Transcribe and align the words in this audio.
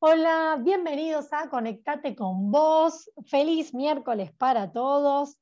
Hola, 0.00 0.56
bienvenidos 0.60 1.32
a 1.32 1.50
Conectate 1.50 2.14
con 2.14 2.52
vos. 2.52 3.10
Feliz 3.26 3.74
miércoles 3.74 4.30
para 4.30 4.70
todos. 4.70 5.40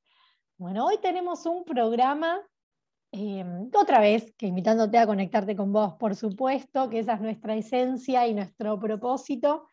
Bueno, 0.57 0.87
hoy 0.87 0.97
tenemos 0.97 1.45
un 1.45 1.63
programa, 1.63 2.41
em, 3.13 3.69
otra 3.75 4.01
vez, 4.01 4.33
que 4.39 4.47
invitándote 4.47 4.97
a 4.97 5.07
conectarte 5.07 5.55
con 5.55 5.75
vos, 5.75 5.97
por 6.01 6.17
supuesto, 6.17 6.89
que 6.89 7.01
esa 7.01 7.13
es 7.13 7.21
nuestra 7.21 7.55
esencia 7.55 8.27
y 8.27 8.33
nuestro 8.33 8.81
propósito. 8.81 9.69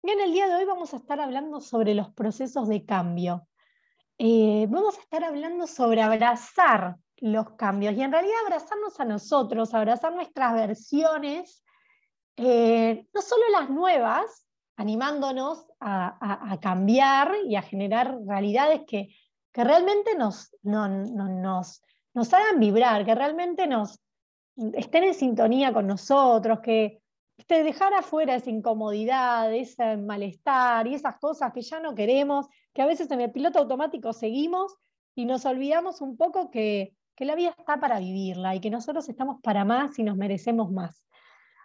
Y 0.00 0.12
en 0.12 0.20
el 0.20 0.32
día 0.32 0.46
de 0.46 0.54
hoy 0.54 0.64
vamos 0.64 0.94
a 0.94 0.98
estar 0.98 1.20
hablando 1.20 1.60
sobre 1.60 1.96
los 1.96 2.10
procesos 2.10 2.68
de 2.68 2.84
cambio. 2.84 3.48
Eh, 4.16 4.68
vamos 4.70 4.96
a 4.96 5.00
estar 5.00 5.24
hablando 5.24 5.66
sobre 5.66 6.02
abrazar 6.02 6.98
los 7.16 7.50
cambios 7.56 7.94
y 7.96 8.02
en 8.02 8.12
realidad 8.12 8.36
abrazarnos 8.44 9.00
a 9.00 9.04
nosotros, 9.04 9.74
abrazar 9.74 10.14
nuestras 10.14 10.54
versiones 10.54 11.64
eh, 12.42 13.06
no 13.12 13.20
solo 13.20 13.42
las 13.52 13.68
nuevas, 13.68 14.46
animándonos 14.76 15.66
a, 15.78 16.58
cambiar 16.62 17.32
y 17.46 17.56
a 17.56 17.62
generar 17.62 18.16
realidades 18.26 18.82
que, 18.86 19.14
realmente 19.52 20.14
nos, 20.16 20.56
nos, 20.62 21.82
nos 22.14 22.32
hagan 22.32 22.58
vibrar, 22.58 23.04
que 23.04 23.14
realmente 23.14 23.66
nos 23.66 24.00
estén 24.72 25.04
en 25.04 25.14
sintonía 25.14 25.74
con 25.74 25.86
nosotros, 25.86 26.60
que 26.60 27.02
este, 27.36 27.62
dejar 27.62 27.92
afuera 27.92 28.34
esa 28.36 28.48
incomodidad, 28.48 29.52
ese 29.54 29.98
malestar 29.98 30.86
y 30.86 30.94
esas 30.94 31.18
cosas 31.18 31.52
que 31.52 31.60
ya 31.60 31.78
no 31.80 31.94
queremos, 31.94 32.46
que 32.72 32.80
a 32.80 32.86
veces 32.86 33.10
en 33.10 33.20
el 33.20 33.32
piloto 33.32 33.58
automático 33.58 34.14
seguimos 34.14 34.76
y 35.14 35.26
nos 35.26 35.44
olvidamos 35.44 36.00
un 36.00 36.16
poco 36.16 36.50
que, 36.50 36.94
que 37.14 37.26
la 37.26 37.34
vida 37.34 37.54
está 37.58 37.78
para 37.80 37.98
vivirla 37.98 38.54
y 38.54 38.60
que 38.60 38.70
nosotros 38.70 39.06
estamos 39.10 39.42
para 39.42 39.66
más 39.66 39.98
y 39.98 40.04
nos 40.04 40.16
merecemos 40.16 40.70
más. 40.72 41.04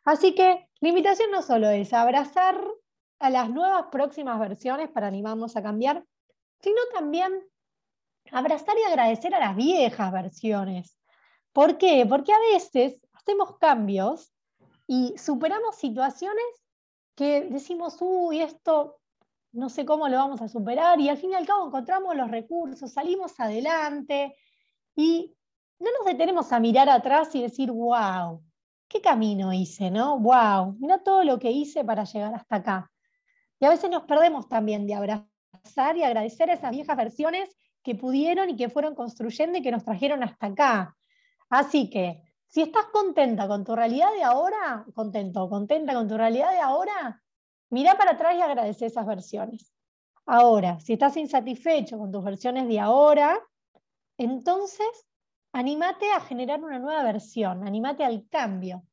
Así 0.05 0.35
que 0.35 0.69
la 0.81 0.89
invitación 0.89 1.31
no 1.31 1.41
solo 1.41 1.69
es 1.69 1.91
abrazar 1.91 2.63
a 3.19 3.29
las 3.29 3.49
nuevas 3.49 3.87
próximas 3.91 4.39
versiones 4.39 4.89
para 4.89 5.07
animarnos 5.07 5.57
a 5.57 5.63
cambiar, 5.63 6.05
sino 6.59 6.77
también 6.93 7.33
abrazar 8.31 8.75
y 8.77 8.83
agradecer 8.83 9.33
a 9.33 9.39
las 9.39 9.55
viejas 9.55 10.11
versiones. 10.11 10.97
¿Por 11.51 11.77
qué? 11.77 12.05
Porque 12.07 12.33
a 12.33 12.39
veces 12.53 13.01
hacemos 13.13 13.57
cambios 13.57 14.31
y 14.87 15.17
superamos 15.17 15.75
situaciones 15.75 16.45
que 17.15 17.47
decimos, 17.49 17.97
uy, 17.99 18.41
esto 18.41 18.99
no 19.53 19.69
sé 19.69 19.85
cómo 19.85 20.07
lo 20.09 20.17
vamos 20.17 20.41
a 20.41 20.49
superar, 20.49 20.99
y 20.99 21.07
al 21.07 21.17
fin 21.17 21.31
y 21.31 21.35
al 21.35 21.45
cabo 21.47 21.67
encontramos 21.67 22.13
los 22.15 22.29
recursos, 22.29 22.91
salimos 22.91 23.39
adelante 23.39 24.35
y 24.95 25.33
no 25.79 25.89
nos 25.97 26.05
detenemos 26.05 26.51
a 26.51 26.59
mirar 26.59 26.89
atrás 26.89 27.33
y 27.35 27.41
decir, 27.41 27.71
wow, 27.71 28.43
¿qué 28.87 29.01
camino 29.01 29.53
hice? 29.53 29.91
¿no? 29.91 30.19
¡Wow! 30.19 30.77
Mira 30.79 31.03
todo 31.03 31.23
lo 31.23 31.39
que 31.39 31.51
hice 31.51 31.83
para 31.83 32.03
llegar 32.03 32.33
hasta 32.33 32.57
acá. 32.57 32.91
Y 33.59 33.65
a 33.65 33.69
veces 33.69 33.89
nos 33.89 34.03
perdemos 34.03 34.47
también 34.47 34.85
de 34.87 34.95
abrazar 34.95 35.97
y 35.97 36.03
agradecer 36.03 36.49
a 36.49 36.53
esas 36.53 36.71
viejas 36.71 36.97
versiones 36.97 37.55
que 37.83 37.95
pudieron 37.95 38.49
y 38.49 38.55
que 38.55 38.69
fueron 38.69 38.95
construyendo 38.95 39.57
y 39.57 39.61
que 39.61 39.71
nos 39.71 39.83
trajeron 39.83 40.23
hasta 40.23 40.47
acá. 40.47 40.97
Así 41.49 41.89
que, 41.89 42.21
si 42.47 42.61
estás 42.61 42.85
contenta 42.87 43.47
con 43.47 43.63
tu 43.63 43.75
realidad 43.75 44.11
de 44.13 44.23
ahora, 44.23 44.85
contento, 44.93 45.49
contenta 45.49 45.93
con 45.93 46.07
tu 46.07 46.17
realidad 46.17 46.51
de 46.51 46.59
ahora, 46.59 47.21
mira 47.69 47.95
para 47.95 48.11
atrás 48.11 48.35
y 48.37 48.41
agradece 48.41 48.87
esas 48.87 49.05
versiones. 49.05 49.71
Ahora, 50.25 50.79
si 50.79 50.93
estás 50.93 51.15
insatisfecho 51.17 51.97
con 51.97 52.11
tus 52.11 52.23
versiones 52.23 52.67
de 52.67 52.79
ahora, 52.79 53.39
entonces 54.17 55.04
Anímate 55.55 56.11
a 56.11 56.19
generar 56.19 56.61
una 56.61 56.79
nueva 56.79 57.01
versión, 57.03 57.65
anímate 57.65 58.03
al 58.03 58.27
cambio. 58.27 58.83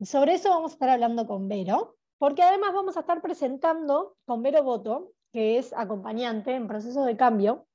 Sobre 0.00 0.32
eso 0.32 0.48
vamos 0.48 0.70
a 0.70 0.74
estar 0.76 0.88
hablando 0.88 1.26
con 1.26 1.46
Vero, 1.46 1.98
porque 2.16 2.42
además 2.42 2.72
vamos 2.72 2.96
a 2.96 3.00
estar 3.00 3.20
presentando 3.20 4.16
con 4.24 4.42
Vero 4.42 4.62
Boto, 4.62 5.12
que 5.30 5.58
es 5.58 5.74
acompañante 5.74 6.54
en 6.54 6.68
procesos 6.68 7.04
de 7.04 7.18
cambio, 7.18 7.66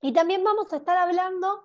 y 0.00 0.14
también 0.14 0.42
vamos 0.44 0.72
a 0.72 0.78
estar 0.78 0.96
hablando 0.96 1.62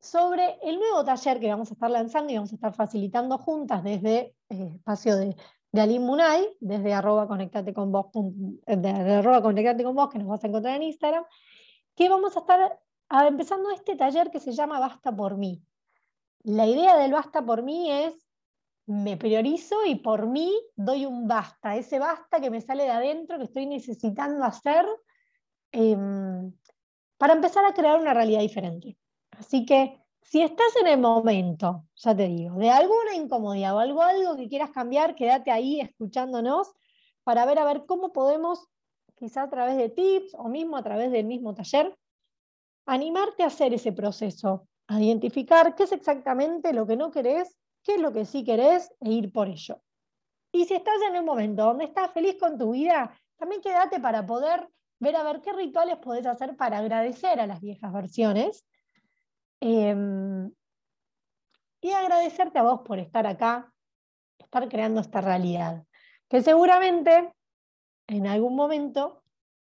sobre 0.00 0.56
el 0.62 0.78
nuevo 0.78 1.04
taller 1.04 1.40
que 1.40 1.50
vamos 1.50 1.68
a 1.72 1.74
estar 1.74 1.90
lanzando 1.90 2.32
y 2.32 2.36
vamos 2.36 2.52
a 2.52 2.54
estar 2.54 2.72
facilitando 2.72 3.36
juntas 3.36 3.82
desde 3.82 4.36
el 4.50 4.62
eh, 4.62 4.72
espacio 4.76 5.16
de, 5.16 5.34
de 5.72 5.80
Alim 5.80 6.02
Munay, 6.02 6.46
desde 6.60 6.94
arroba 6.94 7.26
conectate 7.26 7.74
arroba 7.74 9.42
conectate 9.42 9.82
con 9.82 9.96
vos, 9.96 10.10
que 10.10 10.18
nos 10.20 10.28
vas 10.28 10.44
a 10.44 10.46
encontrar 10.46 10.76
en 10.76 10.84
Instagram, 10.84 11.24
que 11.96 12.08
vamos 12.08 12.36
a 12.36 12.38
estar 12.38 12.78
empezando 13.10 13.70
este 13.70 13.96
taller 13.96 14.30
que 14.30 14.40
se 14.40 14.52
llama 14.52 14.78
Basta 14.78 15.14
por 15.14 15.36
mí. 15.36 15.62
La 16.42 16.66
idea 16.66 16.96
del 16.96 17.12
Basta 17.12 17.44
por 17.44 17.62
mí 17.62 17.90
es, 17.90 18.14
me 18.86 19.16
priorizo 19.16 19.84
y 19.84 19.96
por 19.96 20.26
mí 20.26 20.52
doy 20.74 21.06
un 21.06 21.28
basta, 21.28 21.76
ese 21.76 21.98
basta 21.98 22.40
que 22.40 22.50
me 22.50 22.60
sale 22.60 22.84
de 22.84 22.90
adentro, 22.90 23.38
que 23.38 23.44
estoy 23.44 23.66
necesitando 23.66 24.44
hacer, 24.44 24.84
em, 25.70 26.52
para 27.18 27.34
empezar 27.34 27.64
a 27.64 27.74
crear 27.74 28.00
una 28.00 28.14
realidad 28.14 28.40
diferente. 28.40 28.96
Así 29.30 29.64
que 29.64 30.00
si 30.22 30.42
estás 30.42 30.74
en 30.80 30.86
el 30.86 30.98
momento, 30.98 31.84
ya 31.96 32.16
te 32.16 32.26
digo, 32.26 32.56
de 32.56 32.70
alguna 32.70 33.14
incomodidad 33.14 33.76
o 33.76 33.78
algo, 33.78 34.02
algo 34.02 34.36
que 34.36 34.48
quieras 34.48 34.70
cambiar, 34.70 35.14
quédate 35.14 35.50
ahí 35.50 35.80
escuchándonos 35.80 36.72
para 37.24 37.44
ver 37.46 37.58
a 37.58 37.64
ver 37.64 37.84
cómo 37.86 38.12
podemos, 38.12 38.66
quizá 39.16 39.42
a 39.42 39.50
través 39.50 39.76
de 39.76 39.88
tips 39.88 40.34
o 40.34 40.48
mismo 40.48 40.76
a 40.76 40.82
través 40.82 41.12
del 41.12 41.26
mismo 41.26 41.54
taller, 41.54 41.96
animarte 42.86 43.42
a 43.42 43.46
hacer 43.46 43.74
ese 43.74 43.92
proceso, 43.92 44.68
a 44.88 45.00
identificar 45.00 45.74
qué 45.74 45.84
es 45.84 45.92
exactamente 45.92 46.72
lo 46.72 46.86
que 46.86 46.96
no 46.96 47.10
querés, 47.10 47.56
qué 47.82 47.94
es 47.94 48.00
lo 48.00 48.12
que 48.12 48.24
sí 48.24 48.44
querés 48.44 48.92
e 49.00 49.10
ir 49.10 49.32
por 49.32 49.48
ello. 49.48 49.80
Y 50.52 50.64
si 50.64 50.74
estás 50.74 50.96
en 51.08 51.18
un 51.18 51.24
momento 51.24 51.64
donde 51.64 51.84
estás 51.84 52.10
feliz 52.12 52.36
con 52.38 52.58
tu 52.58 52.72
vida, 52.72 53.16
también 53.36 53.62
quédate 53.62 54.00
para 54.00 54.26
poder 54.26 54.68
ver 54.98 55.16
a 55.16 55.22
ver 55.22 55.40
qué 55.40 55.52
rituales 55.52 55.96
podés 55.98 56.26
hacer 56.26 56.56
para 56.56 56.78
agradecer 56.78 57.40
a 57.40 57.46
las 57.46 57.60
viejas 57.60 57.92
versiones. 57.92 58.66
Em, 59.60 60.50
y 61.80 61.90
agradecerte 61.92 62.58
a 62.58 62.62
vos 62.62 62.80
por 62.82 62.98
estar 62.98 63.26
acá, 63.26 63.72
estar 64.38 64.68
creando 64.68 65.00
esta 65.00 65.20
realidad, 65.20 65.84
que 66.28 66.42
seguramente 66.42 67.32
en 68.06 68.26
algún 68.26 68.56
momento 68.56 69.19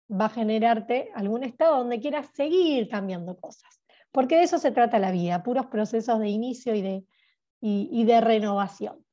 va 0.09 0.25
a 0.25 0.29
generarte 0.29 1.11
algún 1.15 1.43
estado 1.43 1.77
donde 1.77 1.99
quieras 1.99 2.27
seguir 2.33 2.89
cambiando 2.89 3.37
cosas. 3.37 3.81
Porque 4.11 4.37
de 4.37 4.43
eso 4.43 4.57
se 4.57 4.71
trata 4.71 4.99
la 4.99 5.11
vida, 5.11 5.43
puros 5.43 5.67
procesos 5.67 6.19
de 6.19 6.29
inicio 6.29 6.73
y 6.73 6.81
de, 6.81 7.05
y, 7.61 8.03
de 8.05 8.21
renovación. 8.21 9.05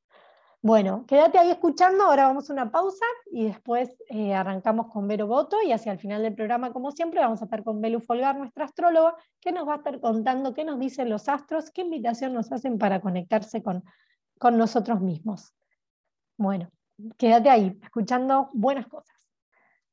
Bueno, 0.61 1.05
quédate 1.07 1.37
ahí 1.37 1.51
escuchando, 1.51 2.05
ahora 2.05 2.25
vamos 2.25 2.49
a 2.49 2.53
una 2.53 2.71
pausa 2.71 3.05
y 3.31 3.45
después 3.45 3.95
eh, 4.09 4.33
arrancamos 4.33 4.87
con 4.87 5.07
Vero 5.07 5.27
Boto 5.27 5.57
y 5.61 5.71
hacia 5.71 5.91
el 5.91 5.99
final 5.99 6.23
del 6.23 6.33
programa, 6.33 6.73
como 6.73 6.91
siempre, 6.91 7.19
vamos 7.19 7.41
a 7.41 7.45
estar 7.45 7.63
con 7.63 7.79
Belu 7.79 7.99
Folgar, 7.99 8.35
nuestra 8.35 8.65
astróloga, 8.65 9.15
que 9.39 9.51
nos 9.51 9.67
va 9.67 9.75
a 9.75 9.77
estar 9.77 9.99
contando 10.01 10.55
qué 10.55 10.65
nos 10.65 10.79
dicen 10.79 11.09
los 11.09 11.29
astros, 11.29 11.69
qué 11.69 11.83
invitación 11.83 12.33
nos 12.33 12.51
hacen 12.51 12.79
para 12.79 12.99
conectarse 13.01 13.61
con, 13.61 13.83
con 14.39 14.57
nosotros 14.57 14.99
mismos. 14.99 15.53
Bueno, 16.37 16.69
quédate 17.17 17.49
ahí, 17.49 17.79
escuchando 17.83 18.49
buenas 18.53 18.87
cosas. 18.87 19.16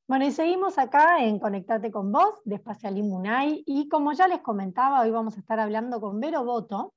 Bueno, 0.06 0.26
y 0.26 0.32
seguimos 0.32 0.76
acá 0.76 1.24
en 1.24 1.38
Conectate 1.38 1.90
con 1.90 2.12
vos, 2.12 2.42
de 2.44 2.56
Espacial 2.56 2.94
Munay, 3.02 3.62
y 3.66 3.88
como 3.88 4.12
ya 4.12 4.28
les 4.28 4.40
comentaba, 4.40 5.00
hoy 5.00 5.10
vamos 5.10 5.36
a 5.36 5.40
estar 5.40 5.58
hablando 5.58 5.98
con 5.98 6.20
Vero 6.20 6.44
Boto. 6.44 6.92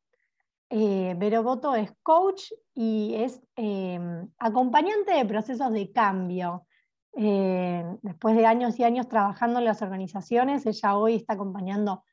Eh, 0.69 1.16
Vero 1.17 1.41
Boto 1.41 1.73
es 1.73 1.90
coach 2.03 2.51
y 2.73 3.16
es 3.16 3.41
em, 3.56 4.29
acompañante 4.38 5.13
de 5.13 5.25
procesos 5.25 5.72
de 5.72 5.90
cambio. 5.94 6.67
Eh, 7.16 7.85
después 8.01 8.35
de 8.35 8.46
años 8.46 8.78
y 8.78 8.84
años 8.84 9.07
trabajando 9.07 9.59
en 9.59 9.66
las 9.66 9.81
organizaciones, 9.81 10.66
ella 10.66 10.97
hoy 10.97 11.16
está 11.16 11.35
acompañando, 11.35 12.03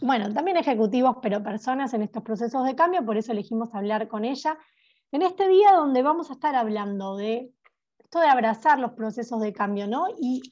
bueno, 0.00 0.32
también 0.32 0.56
ejecutivos, 0.56 1.16
pero 1.20 1.42
personas 1.42 1.92
en 1.92 2.00
estos 2.00 2.22
procesos 2.22 2.64
de 2.64 2.74
cambio, 2.74 3.04
por 3.04 3.18
eso 3.18 3.32
elegimos 3.32 3.74
hablar 3.74 4.08
con 4.08 4.24
ella 4.24 4.56
en 5.12 5.20
este 5.20 5.48
día 5.48 5.72
donde 5.72 6.02
vamos 6.02 6.30
a 6.30 6.32
estar 6.32 6.54
hablando 6.54 7.16
de 7.18 7.52
esto 8.10 8.18
de 8.18 8.26
abrazar 8.26 8.80
los 8.80 8.90
procesos 8.94 9.40
de 9.40 9.52
cambio, 9.52 9.86
¿no? 9.86 10.08
Y 10.18 10.42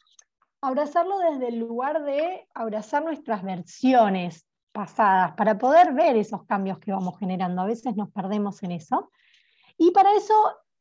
abrazarlo 0.61 1.19
desde 1.19 1.49
el 1.49 1.59
lugar 1.59 2.05
de 2.05 2.47
abrazar 2.55 3.03
nuestras 3.03 3.43
versiones 3.43 4.47
pasadas, 4.71 5.33
para 5.33 5.59
poder 5.59 5.93
ver 5.93 6.15
esos 6.17 6.45
cambios 6.45 6.79
que 6.79 6.93
vamos 6.93 7.19
generando. 7.19 7.61
A 7.63 7.67
veces 7.67 7.97
nos 7.97 8.13
perdemos 8.13 8.63
en 8.63 8.71
eso. 8.71 9.11
Y 9.77 9.91
para 9.91 10.15
eso, 10.15 10.35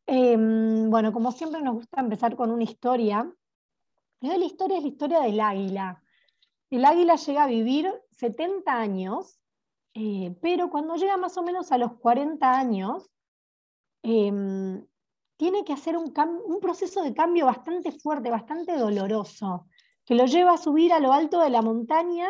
em, 0.05 0.87
bueno, 0.91 1.11
como 1.11 1.31
siempre 1.31 1.63
nos 1.63 1.73
gusta 1.73 1.99
empezar 1.99 2.35
con 2.35 2.51
una 2.51 2.63
historia. 2.63 3.27
la 4.21 4.35
historia 4.35 4.77
es 4.77 4.83
la 4.83 4.89
historia 4.89 5.19
del 5.21 5.39
águila. 5.39 6.03
El 6.69 6.85
águila 6.85 7.15
llega 7.15 7.45
a 7.45 7.47
vivir 7.47 7.91
70 8.11 8.71
años, 8.71 9.39
eh, 9.95 10.37
pero 10.43 10.69
cuando 10.69 10.95
llega 10.95 11.17
más 11.17 11.37
o 11.37 11.41
menos 11.41 11.71
a 11.71 11.79
los 11.79 11.97
40 11.97 12.55
años, 12.55 13.09
em, 14.03 14.85
tiene 15.37 15.63
que 15.63 15.73
hacer 15.73 15.95
un, 15.95 16.11
proceso 16.59 17.03
de 17.03 17.13
cambio 17.13 17.45
bastante 17.45 17.91
fuerte, 17.91 18.31
bastante 18.31 18.75
doloroso, 18.75 19.67
que 20.05 20.15
lo 20.15 20.25
lleva 20.25 20.53
a 20.53 20.57
subir 20.57 20.91
a 20.91 20.99
lo 20.99 21.13
alto 21.13 21.39
de 21.39 21.49
la 21.49 21.61
montaña 21.61 22.27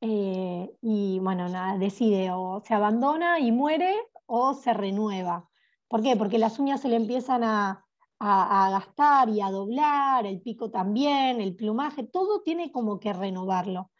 eh, 0.00 0.70
y, 0.82 1.18
bueno, 1.20 1.48
nada, 1.48 1.78
decide 1.78 2.30
o 2.30 2.62
se 2.64 2.74
abandona 2.74 3.40
y 3.40 3.52
muere 3.52 3.94
o 4.26 4.54
se 4.54 4.74
renueva. 4.74 5.48
¿Por 5.88 6.02
qué? 6.02 6.16
Porque 6.16 6.38
las 6.38 6.58
uñas 6.58 6.82
se 6.82 6.88
le 6.88 6.96
empiezan 6.96 7.42
a, 7.42 7.86
a, 8.18 8.70
gastar 8.70 9.28
y 9.28 9.40
a 9.40 9.50
doblar, 9.50 10.26
el 10.26 10.40
pico 10.40 10.70
también, 10.70 11.40
el 11.40 11.54
plumaje, 11.54 12.04
todo 12.04 12.42
tiene 12.42 12.72
como 12.72 12.98
que 12.98 13.12
renovarlo. 13.12 13.90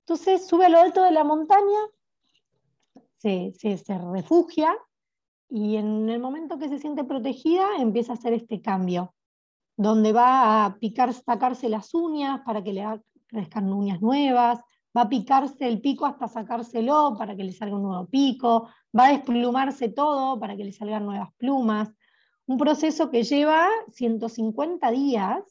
Entonces 0.00 0.46
sube 0.46 0.66
a 0.66 0.68
lo 0.68 0.78
alto 0.78 1.02
de 1.02 1.10
la 1.10 1.24
montaña, 1.24 1.78
se, 3.18 3.52
se, 3.52 3.98
refugia 3.98 4.76
y 5.48 5.76
en 5.76 6.08
el 6.08 6.20
momento 6.20 6.58
que 6.58 6.68
se 6.68 6.78
siente 6.78 7.04
protegida 7.04 7.66
empieza 7.78 8.12
a 8.12 8.16
hacer 8.16 8.32
este 8.32 8.60
cambio, 8.60 9.14
donde 9.76 10.12
va 10.12 10.64
a 10.64 10.76
picar, 10.78 11.12
sacarse 11.12 11.68
las 11.68 11.94
uñas 11.94 12.40
para 12.44 12.62
que 12.62 12.72
le 12.72 12.84
crezcan 13.26 13.72
uñas 13.72 14.00
nuevas, 14.00 14.60
va 14.96 15.02
a 15.02 15.08
picarse 15.08 15.66
el 15.66 15.80
pico 15.80 16.06
hasta 16.06 16.28
sacárselo 16.28 17.16
para 17.18 17.36
que 17.36 17.44
le 17.44 17.52
salga 17.52 17.76
un 17.76 17.82
nuevo 17.82 18.06
pico, 18.06 18.68
va 18.98 19.06
a 19.06 19.10
desplumarse 19.10 19.88
todo 19.90 20.40
para 20.40 20.56
que 20.56 20.64
le 20.64 20.72
salgan 20.72 21.04
nuevas 21.04 21.28
plumas. 21.36 21.90
Un 22.46 22.58
proceso 22.58 23.10
que 23.10 23.24
lleva 23.24 23.68
150 23.92 24.90
días, 24.90 25.42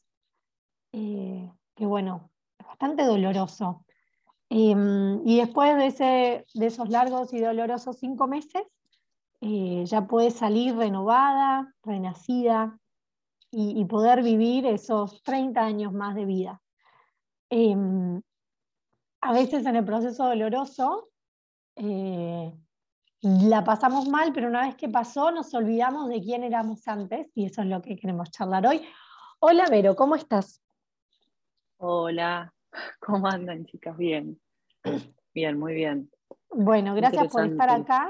eh, 0.94 1.51
que 1.75 1.86
bueno, 1.86 2.31
es 2.57 2.65
bastante 2.65 3.03
doloroso. 3.03 3.86
Em, 4.50 5.21
y 5.27 5.38
después 5.38 5.75
de, 5.75 5.88
ese, 5.88 6.45
de, 6.53 6.65
esos 6.65 6.89
largos 6.89 7.33
y 7.33 7.39
dolorosos 7.39 7.98
cinco 8.00 8.27
meses, 8.27 8.63
eh, 9.47 9.86
ya 9.86 10.07
puede 10.07 10.31
salir 10.31 10.75
renovada, 10.75 11.71
renacida 11.83 12.80
y, 13.51 13.86
poder 13.86 14.24
vivir 14.24 14.65
esos 14.65 15.21
30 15.21 15.62
años 15.62 15.94
más 15.94 16.15
de 16.15 16.25
vida. 16.25 16.62
Em, 17.51 18.19
a 19.21 19.33
veces 19.33 19.68
en 19.68 19.75
el 19.75 19.86
proceso 19.86 20.25
doloroso 20.25 21.09
eh, 21.75 22.51
la 23.21 23.63
pasamos 23.63 24.09
mal, 24.09 24.33
pero 24.33 24.47
una 24.47 24.65
vez 24.65 24.75
que 24.75 24.89
pasó 24.89 25.30
nos 25.30 25.53
olvidamos 25.53 26.09
de 26.09 26.21
quién 26.21 26.44
éramos 26.44 26.88
antes 26.88 27.30
y 27.36 27.45
eso 27.45 27.62
es 27.62 27.68
lo 27.68 27.83
que 27.83 27.95
queremos 27.95 28.31
charlar 28.31 28.65
hoy. 28.65 28.81
Hola 29.39 29.68
Vero, 29.69 29.95
¿cómo 29.95 30.15
estás? 30.15 30.59
Hola, 31.77 32.51
¿cómo 33.00 33.27
andan 33.27 33.63
chicas? 33.68 33.95
Bien, 33.95 34.41
bien, 35.36 35.59
muy 35.59 35.75
bien. 35.75 36.09
Bueno, 36.50 36.95
gracias 36.95 37.27
por 37.31 37.45
estar 37.45 37.69
acá. 37.69 38.09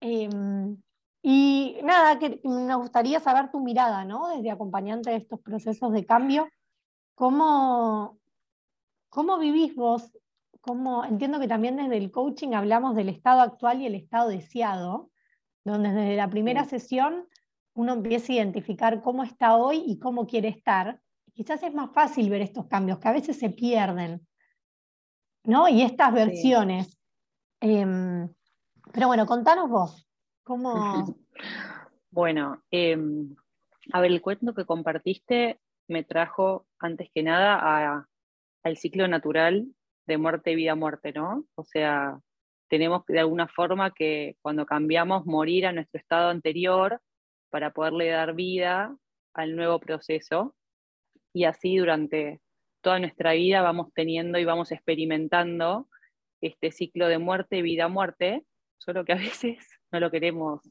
Em, 0.00 0.80
y 1.22 1.78
nada, 1.82 2.18
que 2.18 2.40
nos 2.44 2.78
gustaría 2.78 3.20
saber 3.20 3.50
tu 3.50 3.60
mirada, 3.60 4.04
¿no? 4.04 4.28
Desde 4.28 4.50
acompañante 4.50 5.10
de 5.10 5.16
estos 5.16 5.40
procesos 5.40 5.92
de 5.92 6.06
cambio, 6.06 6.48
¿cómo, 7.14 8.18
cómo 9.10 9.38
vivís 9.38 9.74
vos 9.74 10.12
entiendo 11.08 11.40
que 11.40 11.48
también 11.48 11.76
desde 11.76 11.96
el 11.96 12.10
coaching 12.10 12.52
hablamos 12.52 12.94
del 12.94 13.08
estado 13.08 13.40
actual 13.40 13.80
y 13.80 13.86
el 13.86 13.94
estado 13.94 14.28
deseado, 14.28 15.10
donde 15.64 15.92
desde 15.92 16.16
la 16.16 16.28
primera 16.28 16.64
sesión 16.64 17.26
uno 17.74 17.94
empieza 17.94 18.32
a 18.32 18.36
identificar 18.36 19.02
cómo 19.02 19.22
está 19.22 19.56
hoy 19.56 19.82
y 19.86 19.98
cómo 19.98 20.26
quiere 20.26 20.48
estar. 20.48 21.00
Quizás 21.32 21.62
es 21.62 21.72
más 21.72 21.90
fácil 21.92 22.28
ver 22.30 22.42
estos 22.42 22.66
cambios, 22.66 22.98
que 22.98 23.08
a 23.08 23.12
veces 23.12 23.38
se 23.38 23.50
pierden, 23.50 24.26
¿no? 25.44 25.68
Y 25.68 25.82
estas 25.82 26.12
versiones. 26.12 26.98
Em, 27.60 28.28
pero 28.92 29.06
bueno, 29.06 29.26
contanos 29.26 29.68
vos, 29.68 30.08
¿cómo...? 30.44 30.72
bueno, 32.10 32.62
em, 32.70 33.34
a 33.92 34.00
ver, 34.00 34.12
el 34.12 34.20
cuento 34.20 34.54
que 34.54 34.64
compartiste 34.64 35.60
me 35.88 36.04
trajo, 36.04 36.66
antes 36.78 37.10
que 37.14 37.22
nada, 37.22 38.06
al 38.62 38.76
ciclo 38.76 39.08
natural 39.08 39.66
de 40.06 40.18
muerte, 40.18 40.54
vida, 40.54 40.74
muerte, 40.74 41.12
¿no? 41.12 41.44
O 41.54 41.64
sea, 41.64 42.18
tenemos 42.68 43.04
de 43.06 43.20
alguna 43.20 43.48
forma 43.48 43.92
que 43.92 44.36
cuando 44.42 44.66
cambiamos 44.66 45.26
morir 45.26 45.66
a 45.66 45.72
nuestro 45.72 45.98
estado 45.98 46.28
anterior 46.28 47.00
para 47.50 47.72
poderle 47.72 48.08
dar 48.08 48.34
vida 48.34 48.94
al 49.34 49.56
nuevo 49.56 49.78
proceso 49.80 50.54
y 51.32 51.44
así 51.44 51.76
durante 51.76 52.40
toda 52.82 52.98
nuestra 52.98 53.32
vida 53.32 53.62
vamos 53.62 53.92
teniendo 53.94 54.38
y 54.38 54.44
vamos 54.44 54.72
experimentando 54.72 55.88
este 56.40 56.70
ciclo 56.70 57.08
de 57.08 57.18
muerte, 57.18 57.62
vida, 57.62 57.88
muerte, 57.88 58.44
solo 58.78 59.04
que 59.04 59.12
a 59.12 59.16
veces 59.16 59.58
no 59.92 60.00
lo 60.00 60.10
queremos 60.10 60.62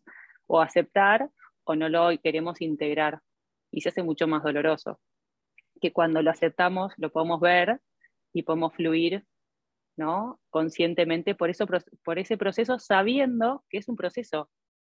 o 0.48 0.62
aceptar 0.62 1.30
o 1.64 1.76
no 1.76 1.90
lo 1.90 2.10
queremos 2.22 2.62
integrar 2.62 3.22
y 3.72 3.82
se 3.82 3.90
hace 3.90 4.04
mucho 4.04 4.28
más 4.28 4.44
doloroso 4.44 5.00
que 5.82 5.94
cuando 5.94 6.22
lo 6.22 6.32
aceptamos 6.32 6.94
lo 6.98 7.12
podemos 7.12 7.40
ver 7.40 7.82
y 8.34 8.44
podemos 8.44 8.74
fluir 8.74 9.26
¿no? 9.98 10.40
conscientemente 10.50 11.36
por, 11.36 11.50
eso, 11.50 11.66
por 12.04 12.20
ese 12.20 12.38
proceso 12.38 12.80
sabiendo 12.80 13.64
que 13.70 13.80
es 13.80 13.88
un 13.88 13.96
proceso 13.96 14.50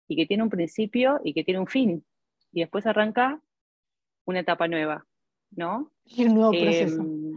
y 0.09 0.17
que 0.17 0.27
tiene 0.27 0.43
un 0.43 0.51
principio 0.51 1.21
y 1.25 1.35
que 1.35 1.45
tiene 1.45 1.61
un 1.61 1.67
fin. 1.67 2.05
Y 2.53 2.61
después 2.61 2.87
arranca 2.87 3.41
una 4.25 4.41
etapa 4.41 4.69
nueva, 4.69 5.07
¿no? 5.51 5.93
Y 6.05 6.25
un 6.27 6.35
nuevo 6.35 6.51
proceso. 6.51 7.01
Em, 7.01 7.37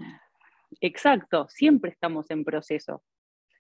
exacto, 0.82 1.48
siempre 1.50 1.92
estamos 1.92 2.30
en 2.32 2.44
proceso, 2.44 3.04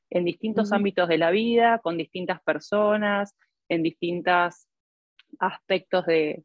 en 0.09 0.25
distintos 0.25 0.71
ámbitos 0.71 1.07
de 1.07 1.17
la 1.17 1.31
vida, 1.31 1.79
con 1.79 1.97
distintas 1.97 2.41
personas, 2.41 3.35
en 3.69 3.83
distintos 3.83 4.67
aspectos 5.39 6.05
de, 6.05 6.43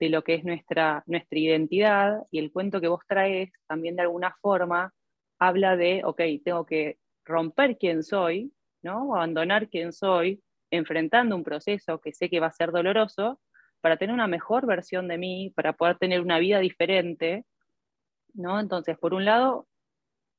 de 0.00 0.08
lo 0.08 0.24
que 0.24 0.34
es 0.34 0.44
nuestra, 0.44 1.02
nuestra 1.06 1.38
identidad. 1.38 2.22
Y 2.30 2.38
el 2.38 2.52
cuento 2.52 2.80
que 2.80 2.88
vos 2.88 3.02
traes 3.06 3.50
también 3.66 3.96
de 3.96 4.02
alguna 4.02 4.34
forma 4.40 4.92
habla 5.38 5.76
de, 5.76 6.02
ok, 6.04 6.20
tengo 6.44 6.66
que 6.66 6.98
romper 7.24 7.78
quién 7.78 8.02
soy, 8.02 8.52
¿no? 8.82 9.14
abandonar 9.14 9.68
quién 9.68 9.92
soy, 9.92 10.42
enfrentando 10.70 11.36
un 11.36 11.44
proceso 11.44 12.00
que 12.00 12.12
sé 12.12 12.28
que 12.28 12.40
va 12.40 12.48
a 12.48 12.52
ser 12.52 12.70
doloroso, 12.72 13.40
para 13.80 13.96
tener 13.98 14.14
una 14.14 14.26
mejor 14.26 14.66
versión 14.66 15.08
de 15.08 15.18
mí, 15.18 15.52
para 15.54 15.74
poder 15.74 15.98
tener 15.98 16.20
una 16.22 16.38
vida 16.38 16.58
diferente, 16.58 17.44
¿no? 18.32 18.58
Entonces, 18.58 18.96
por 18.98 19.12
un 19.12 19.26
lado, 19.26 19.68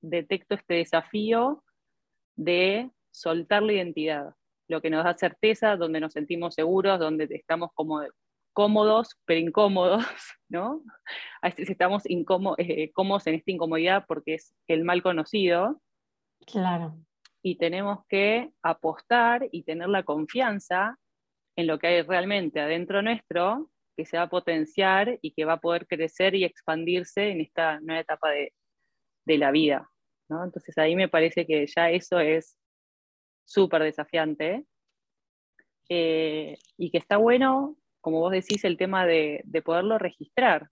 detecto 0.01 0.55
este 0.55 0.75
desafío 0.75 1.63
de 2.35 2.89
soltar 3.11 3.63
la 3.63 3.73
identidad, 3.73 4.33
lo 4.67 4.81
que 4.81 4.89
nos 4.89 5.03
da 5.03 5.17
certeza, 5.17 5.75
donde 5.75 5.99
nos 5.99 6.13
sentimos 6.13 6.55
seguros, 6.55 6.99
donde 6.99 7.27
estamos 7.31 7.69
como 7.73 8.01
cómodos, 8.53 9.19
pero 9.25 9.39
incómodos, 9.39 10.03
¿no? 10.49 10.81
A 11.41 11.49
veces 11.49 11.69
estamos 11.69 12.03
eh, 12.05 12.91
cómodos 12.93 13.27
en 13.27 13.35
esta 13.35 13.51
incomodidad 13.51 14.05
porque 14.07 14.35
es 14.35 14.55
el 14.67 14.83
mal 14.83 15.03
conocido. 15.03 15.81
Claro. 16.47 16.97
Y 17.43 17.57
tenemos 17.57 17.99
que 18.07 18.51
apostar 18.63 19.47
y 19.51 19.63
tener 19.63 19.89
la 19.89 20.03
confianza 20.03 20.97
en 21.55 21.67
lo 21.67 21.79
que 21.79 21.87
hay 21.87 22.01
realmente 22.01 22.59
adentro 22.59 23.01
nuestro, 23.01 23.69
que 23.95 24.05
se 24.05 24.17
va 24.17 24.23
a 24.23 24.29
potenciar 24.29 25.19
y 25.21 25.31
que 25.31 25.45
va 25.45 25.53
a 25.53 25.61
poder 25.61 25.87
crecer 25.87 26.35
y 26.35 26.43
expandirse 26.43 27.29
en 27.29 27.41
esta 27.41 27.79
nueva 27.79 28.01
etapa 28.01 28.29
de, 28.31 28.51
la 29.37 29.51
vida. 29.51 29.89
¿No? 30.29 30.43
Entonces 30.43 30.77
ahí 30.77 30.95
me 30.95 31.09
parece 31.09 31.45
que 31.45 31.65
ya 31.67 31.89
eso 31.89 32.19
es 32.19 32.57
súper 33.45 33.83
desafiante 33.83 34.65
eh, 35.89 36.57
y 36.77 36.91
que 36.91 36.97
está 36.97 37.17
bueno 37.17 37.77
como 38.05 38.19
vos 38.19 38.31
decís, 38.31 38.63
el 38.65 38.77
tema 38.77 39.07
de, 39.07 39.43
poderlo 39.65 39.97
registrar, 39.97 40.69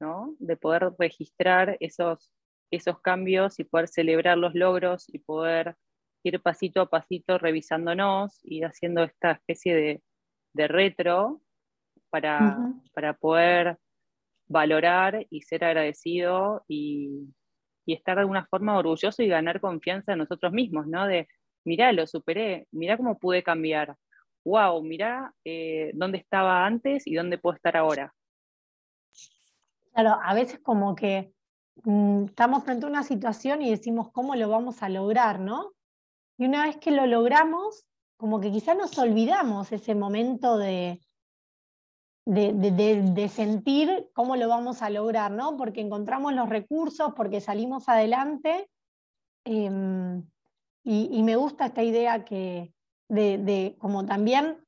¿no? 0.00 0.34
de 0.38 0.56
poder 0.56 0.94
registrar 0.98 1.76
esos, 1.78 2.32
esos 2.70 3.02
cambios 3.02 3.60
y 3.60 3.64
poder 3.64 3.86
celebrar 3.86 4.38
los 4.38 4.54
logros 4.54 5.04
y 5.12 5.18
poder 5.18 5.76
ir 6.22 6.40
pasito 6.40 6.80
a 6.80 6.88
pasito 6.88 7.36
revisándonos 7.36 8.40
y 8.42 8.62
haciendo 8.62 9.02
esta 9.02 9.32
especie 9.32 10.02
de, 10.54 10.68
retro 10.68 11.42
para, 12.08 12.56
para, 12.94 13.12
poder 13.12 13.76
valorar 14.48 15.26
y 15.28 15.42
ser 15.42 15.64
agradecido 15.64 16.64
y, 16.66 17.28
y, 17.86 17.94
estar 17.94 18.16
de 18.16 18.22
alguna 18.22 18.46
forma 18.46 18.76
orgulloso 18.76 19.22
y 19.22 19.28
ganar 19.28 19.60
confianza 19.60 20.12
en 20.12 20.18
nosotros 20.18 20.52
mismos, 20.52 20.86
¿no? 20.86 21.06
De, 21.06 21.28
mirá, 21.64 21.92
lo 21.92 22.06
superé, 22.06 22.66
mirá 22.72 22.96
cómo 22.96 23.18
pude 23.18 23.42
cambiar, 23.42 23.96
wow, 24.44 24.82
mira 24.82 25.34
eh, 25.44 25.90
dónde 25.94 26.18
estaba 26.18 26.66
antes 26.66 27.06
y 27.06 27.14
dónde 27.14 27.38
puedo 27.38 27.56
estar 27.56 27.76
ahora. 27.76 28.14
Claro, 29.92 30.18
a 30.22 30.34
veces 30.34 30.60
como 30.60 30.94
que 30.94 31.32
mm, 31.84 32.24
estamos 32.26 32.64
frente 32.64 32.86
a 32.86 32.88
una 32.88 33.02
situación 33.02 33.62
y 33.62 33.70
decimos 33.70 34.10
cómo 34.12 34.34
lo 34.34 34.48
vamos 34.48 34.82
a 34.82 34.88
lograr, 34.88 35.40
¿no? 35.40 35.72
Y 36.36 36.46
una 36.46 36.64
vez 36.66 36.76
que 36.78 36.90
lo 36.90 37.06
logramos, 37.06 37.84
como 38.16 38.40
que 38.40 38.50
quizás 38.50 38.76
nos 38.76 38.98
olvidamos 38.98 39.70
ese 39.72 39.94
momento 39.94 40.58
de, 40.58 41.00
de, 42.26 43.28
sentir 43.28 44.08
cómo 44.14 44.36
lo 44.36 44.48
vamos 44.48 44.82
a 44.82 44.90
lograr, 44.90 45.30
¿no? 45.30 45.56
Porque 45.56 45.80
encontramos 45.80 46.32
los 46.32 46.48
recursos, 46.48 47.12
porque 47.14 47.40
salimos 47.40 47.88
adelante. 47.88 48.70
Em, 49.44 50.22
y, 50.82 51.22
me 51.22 51.36
gusta 51.36 51.66
esta 51.66 51.82
idea 51.82 52.24
que, 52.24 52.72
de, 53.08 53.76
como 53.78 54.06
también 54.06 54.58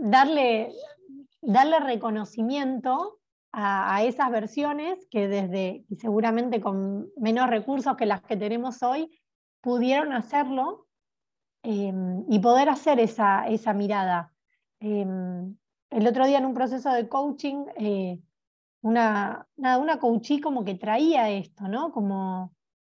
darle, 0.00 0.72
darle 1.40 1.80
reconocimiento 1.80 3.18
a, 3.52 4.02
esas 4.04 4.30
versiones 4.30 5.06
que 5.10 5.28
desde, 5.28 5.84
y 5.88 5.96
seguramente 5.96 6.60
con 6.60 7.10
menos 7.16 7.50
recursos 7.50 7.96
que 7.96 8.06
las 8.06 8.22
que 8.22 8.36
tenemos 8.36 8.82
hoy, 8.82 9.10
pudieron 9.60 10.12
hacerlo 10.12 10.86
em, 11.62 12.24
y 12.28 12.38
poder 12.38 12.68
hacer 12.68 12.98
esa, 12.98 13.46
esa 13.46 13.72
mirada. 13.74 14.32
Em, 14.80 15.56
el 15.92 16.06
otro 16.06 16.26
día 16.26 16.38
en 16.38 16.46
un 16.46 16.54
proceso 16.54 16.90
de 16.90 17.08
coaching, 17.08 17.66
eh, 17.76 18.18
una, 18.80 19.46
nada, 19.56 19.78
una 19.78 19.98
coachí 19.98 20.40
como 20.40 20.64
que 20.64 20.74
traía 20.74 21.30
esto, 21.30 21.68
¿no? 21.68 21.92
Como, 21.92 22.54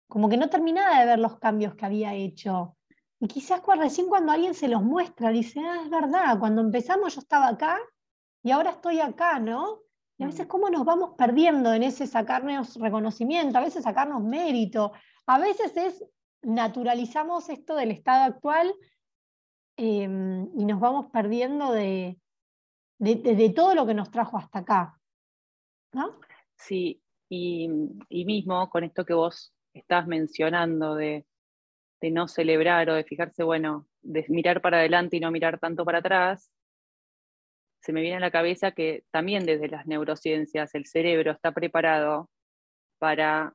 como 0.08 0.28
que 0.28 0.36
no 0.36 0.48
terminaba 0.48 1.00
de 1.00 1.06
ver 1.06 1.18
los 1.18 1.38
cambios 1.38 1.74
que 1.74 1.84
había 1.84 2.14
hecho. 2.14 2.76
Y 3.18 3.26
quizás 3.26 3.60
recién 3.76 4.08
cuando 4.08 4.32
alguien 4.32 4.54
se 4.54 4.68
los 4.68 4.82
muestra, 4.82 5.30
dice, 5.30 5.60
ah, 5.60 5.82
es 5.84 5.90
verdad, 5.90 6.38
cuando 6.38 6.62
empezamos 6.62 7.14
yo 7.14 7.20
estaba 7.20 7.48
acá 7.48 7.78
y 8.42 8.50
ahora 8.52 8.70
estoy 8.70 9.00
acá, 9.00 9.40
¿no? 9.40 9.80
Y 10.16 10.22
a 10.22 10.26
veces 10.26 10.46
cómo 10.46 10.70
nos 10.70 10.84
vamos 10.84 11.14
perdiendo 11.18 11.72
en 11.74 11.82
ese 11.82 12.06
sacarnos 12.06 12.76
reconocimiento, 12.76 13.58
a 13.58 13.62
veces 13.62 13.82
sacarnos 13.84 14.22
mérito, 14.22 14.92
a 15.26 15.38
veces 15.38 15.76
es 15.76 16.04
naturalizamos 16.42 17.48
esto 17.48 17.74
del 17.74 17.90
estado 17.90 18.24
actual 18.24 18.74
em, 19.76 20.48
y 20.56 20.64
nos 20.66 20.78
vamos 20.78 21.06
perdiendo 21.10 21.72
de, 21.72 22.18
de, 23.04 23.50
todo 23.50 23.74
lo 23.74 23.86
que 23.86 23.94
nos 23.94 24.10
trajo 24.10 24.38
hasta 24.38 24.60
acá. 24.60 24.98
¿no? 25.92 26.18
Sí, 26.56 27.02
y, 27.28 27.68
mismo 28.08 28.68
con 28.70 28.84
esto 28.84 29.04
que 29.04 29.14
vos 29.14 29.54
estás 29.72 30.06
mencionando 30.06 30.94
de, 30.94 31.26
de 32.00 32.10
no 32.10 32.28
celebrar 32.28 32.88
o 32.90 32.94
de 32.94 33.04
fijarse, 33.04 33.42
bueno, 33.42 33.86
de 34.02 34.24
mirar 34.28 34.60
para 34.60 34.78
adelante 34.78 35.16
y 35.16 35.20
no 35.20 35.30
mirar 35.30 35.58
tanto 35.58 35.84
para 35.84 35.98
atrás, 35.98 36.50
se 37.80 37.92
me 37.92 38.00
viene 38.00 38.16
a 38.16 38.20
la 38.20 38.30
cabeza 38.30 38.72
que 38.72 39.04
también 39.10 39.44
desde 39.44 39.68
las 39.68 39.86
neurociencias 39.86 40.74
el 40.74 40.86
cerebro 40.86 41.32
está 41.32 41.52
preparado 41.52 42.30
para 42.98 43.54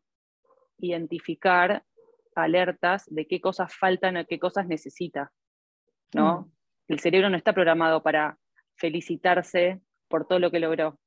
identificar 0.78 1.84
alertas 2.36 3.06
de 3.08 3.28
qué 3.28 3.42
cosas 3.42 3.76
faltan 3.76 4.18
o 4.18 4.26
qué 4.26 4.40
cosas 4.40 4.68
necesita. 4.68 5.32
¿no? 6.14 6.42
Mm. 6.42 6.52
El 6.90 7.00
cerebro 7.00 7.30
no 7.30 7.38
está 7.38 7.54
programado 7.54 8.04
para 8.04 8.38
felicitarse 8.80 9.82
por 10.08 10.28
todo 10.28 10.40
lo 10.40 10.52
que 10.52 10.60
logró. 10.60 11.00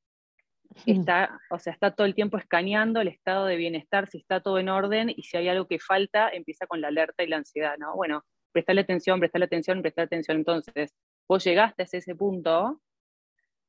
Está, 0.87 1.39
o 1.51 1.59
sea, 1.59 1.73
está 1.73 1.95
todo 1.95 2.07
el 2.07 2.15
tiempo 2.15 2.39
escaneando 2.39 3.01
el 3.01 3.09
estado 3.09 3.47
de 3.47 3.57
bienestar, 3.57 4.09
si 4.09 4.19
está 4.19 4.41
todo 4.41 4.59
en 4.59 4.69
orden 4.69 5.11
y 5.11 5.23
si 5.25 5.37
hay 5.37 5.49
algo 5.49 5.67
que 5.67 5.79
falta, 5.79 6.31
empieza 6.31 6.67
con 6.67 6.81
la 6.81 6.89
alerta 6.89 7.23
y 7.23 7.27
la 7.27 7.37
ansiedad, 7.37 7.77
¿no? 7.79 7.95
Bueno, 7.95 8.25
prestale 8.53 8.81
atención, 8.81 9.21
prestale 9.21 9.45
atención, 9.45 9.83
prestale 9.83 10.07
atención. 10.07 10.39
Entonces, 10.39 10.95
vos 11.29 11.45
llegaste 11.45 11.83
a 11.83 11.87
ese 11.91 12.15
punto 12.15 12.81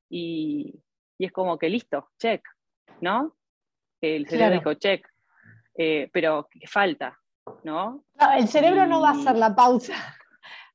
y, 0.09 0.81
es 1.19 1.31
como 1.31 1.57
que 1.57 1.69
listo, 1.69 2.09
check, 2.19 2.41
¿no? 3.01 3.35
El 4.01 4.27
cerebro 4.27 4.55
dijo 4.55 4.73
check, 4.75 5.07
eh, 5.77 6.09
pero 6.11 6.47
¿qué 6.51 6.67
falta? 6.67 7.17
¿no? 7.63 8.05
el 8.37 8.47
cerebro 8.47 8.85
no 8.87 9.01
va 9.01 9.09
a 9.09 9.13
hacer 9.13 9.35
la 9.35 9.55
pausa 9.55 10.15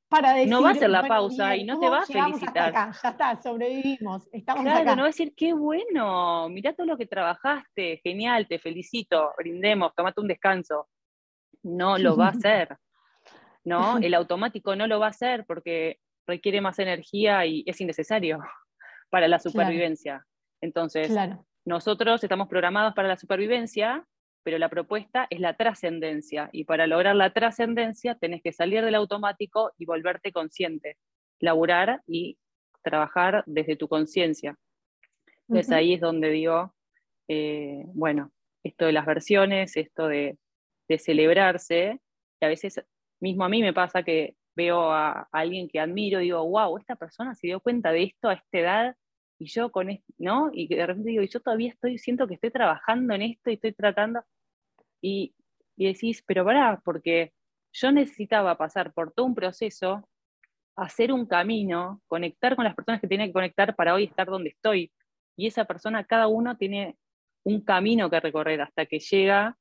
para 0.09 0.33
decir. 0.33 0.49
No 0.49 0.61
va 0.61 0.69
a 0.69 0.71
hacer 0.73 0.89
la 0.89 1.07
pausa 1.07 1.55
y 1.55 1.63
no 1.63 1.79
te 1.79 1.87
va 1.87 1.99
a 1.99 2.05
felicitar. 2.05 2.73
ya 2.73 3.09
está, 3.09 3.41
sobrevivimos, 3.41 4.27
estamos 4.31 4.63
claro, 4.63 4.95
no 4.95 5.03
va 5.03 5.03
a 5.03 5.07
decir, 5.07 5.33
qué 5.35 5.53
bueno, 5.53 6.49
mirá 6.49 6.73
todo 6.73 6.87
lo 6.87 6.97
que 6.97 7.05
trabajaste, 7.05 8.01
genial, 8.03 8.47
te 8.47 8.59
felicito, 8.59 9.31
brindemos, 9.37 9.93
tomate 9.95 10.19
un 10.19 10.27
descanso. 10.27 10.87
No 11.61 11.97
lo 11.97 12.17
va 12.17 12.27
a 12.27 12.29
hacer, 12.29 12.77
¿no? 13.63 13.97
El 14.01 14.13
automático 14.13 14.75
no 14.75 14.87
lo 14.87 14.99
va 14.99 15.07
a 15.07 15.11
hacer 15.11 15.45
porque 15.45 15.99
requiere 16.25 16.61
más 16.61 16.79
energía 16.79 17.45
y 17.45 17.63
es 17.65 17.79
innecesario 17.79 18.39
para 19.09 19.27
la 19.27 19.39
supervivencia. 19.39 20.25
Entonces, 20.61 21.11
nosotros 21.65 22.23
estamos 22.23 22.47
programados 22.47 22.93
para 22.93 23.07
la 23.07 23.17
supervivencia, 23.17 24.05
pero 24.43 24.57
la 24.57 24.69
propuesta 24.69 25.27
es 25.29 25.39
la 25.39 25.55
trascendencia 25.55 26.49
y 26.51 26.63
para 26.63 26.87
lograr 26.87 27.15
la 27.15 27.33
trascendencia 27.33 28.15
tenés 28.15 28.41
que 28.41 28.53
salir 28.53 28.83
del 28.83 28.95
automático 28.95 29.71
y 29.77 29.85
volverte 29.85 30.31
consciente, 30.31 30.97
laburar 31.39 32.01
y 32.07 32.37
trabajar 32.81 33.43
desde 33.45 33.75
tu 33.75 33.87
conciencia. 33.87 34.57
Entonces 35.47 35.71
ahí 35.73 35.93
es 35.93 36.01
donde 36.01 36.29
digo, 36.29 36.73
eh, 37.27 37.83
bueno, 37.87 38.31
esto 38.63 38.85
de 38.85 38.91
las 38.91 39.05
versiones, 39.05 39.75
esto 39.77 40.07
de, 40.07 40.37
celebrarse, 40.97 41.99
y 42.41 42.45
a 42.45 42.47
veces 42.47 42.83
mismo 43.19 43.43
a 43.43 43.49
mí 43.49 43.61
me 43.61 43.73
pasa 43.73 44.01
que 44.01 44.35
veo 44.55 44.91
a, 44.91 45.27
alguien 45.31 45.67
que 45.67 45.79
admiro 45.79 46.19
y 46.19 46.25
digo, 46.25 46.47
wow, 46.47 46.77
esta 46.77 46.95
persona 46.95 47.35
se 47.35 47.47
dio 47.47 47.59
cuenta 47.59 47.91
de 47.91 48.03
esto 48.03 48.29
a 48.29 48.33
esta 48.33 48.57
edad 48.57 48.95
y 49.39 49.45
yo 49.47 49.71
con 49.71 49.89
esto, 49.89 50.13
¿no? 50.17 50.51
Y 50.53 50.67
de 50.67 50.85
repente 50.85 51.11
digo, 51.11 51.23
yo 51.23 51.39
todavía 51.39 51.69
estoy, 51.69 51.97
siento 51.97 52.27
que 52.27 52.35
estoy 52.35 52.51
trabajando 52.51 53.13
en 53.15 53.21
esto 53.23 53.49
y 53.49 53.53
estoy 53.53 53.71
tratando, 53.73 54.21
y, 55.01 55.33
decís, 55.77 56.23
pero 56.27 56.43
pará, 56.43 56.81
porque 56.83 57.31
yo 57.71 57.91
necesitaba 57.91 58.57
pasar 58.57 58.93
por 58.93 59.13
todo 59.13 59.25
un 59.25 59.35
proceso, 59.35 60.07
hacer 60.75 61.13
un 61.13 61.25
camino, 61.25 62.01
conectar 62.07 62.55
con 62.55 62.65
las 62.65 62.75
personas 62.75 62.99
que 62.99 63.07
tiene 63.07 63.27
que 63.27 63.33
conectar 63.33 63.75
para 63.75 63.93
hoy 63.93 64.05
estar 64.05 64.27
donde 64.27 64.49
estoy. 64.49 64.91
Y 65.37 65.47
esa 65.47 65.65
persona, 65.65 66.03
cada 66.03 66.27
uno 66.27 66.57
tiene 66.57 66.97
un 67.43 67.61
camino 67.61 68.09
que 68.09 68.19
recorrer 68.19 68.61
hasta 68.61 68.85
que 68.85 68.99
llega 68.99 69.57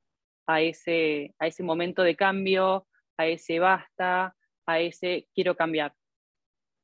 a 0.47 0.61
ese, 0.61 1.35
a 1.39 1.47
ese 1.47 1.63
momento 1.63 2.03
de 2.03 2.17
cambio, 2.17 2.87
a 3.17 3.27
ese 3.27 3.61
basta, 3.61 4.35
a 4.67 4.81
ese 4.81 5.29
quiero 5.35 5.57
cambiar. 5.57 5.95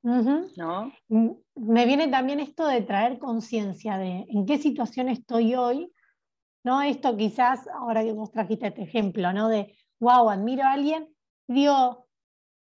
¿No? 0.05 0.93
Me 1.09 1.87
viene 1.87 2.09
también 2.09 2.41
esto 2.41 2.67
de 2.67 2.83
traer 2.83 3.19
conciencia 3.19 3.97
de 3.97 4.27
en 4.29 4.47
qué 4.47 4.59
situación 4.59 5.09
estoy 5.09 5.55
hoy 5.55 5.91
¿no? 6.65 6.83
Esto 6.83 7.17
quizás, 7.17 7.69
ahora 7.69 8.03
que 8.03 8.13
vos 8.13 8.33
trajiste 8.33 8.69
este 8.69 8.83
ejemplo, 8.83 9.33
¿no? 9.33 9.49
De, 9.49 9.77
wow, 10.01 10.31
admiro 10.31 10.65
a 10.65 10.73
alguien, 10.73 11.15
digo, 11.47 12.09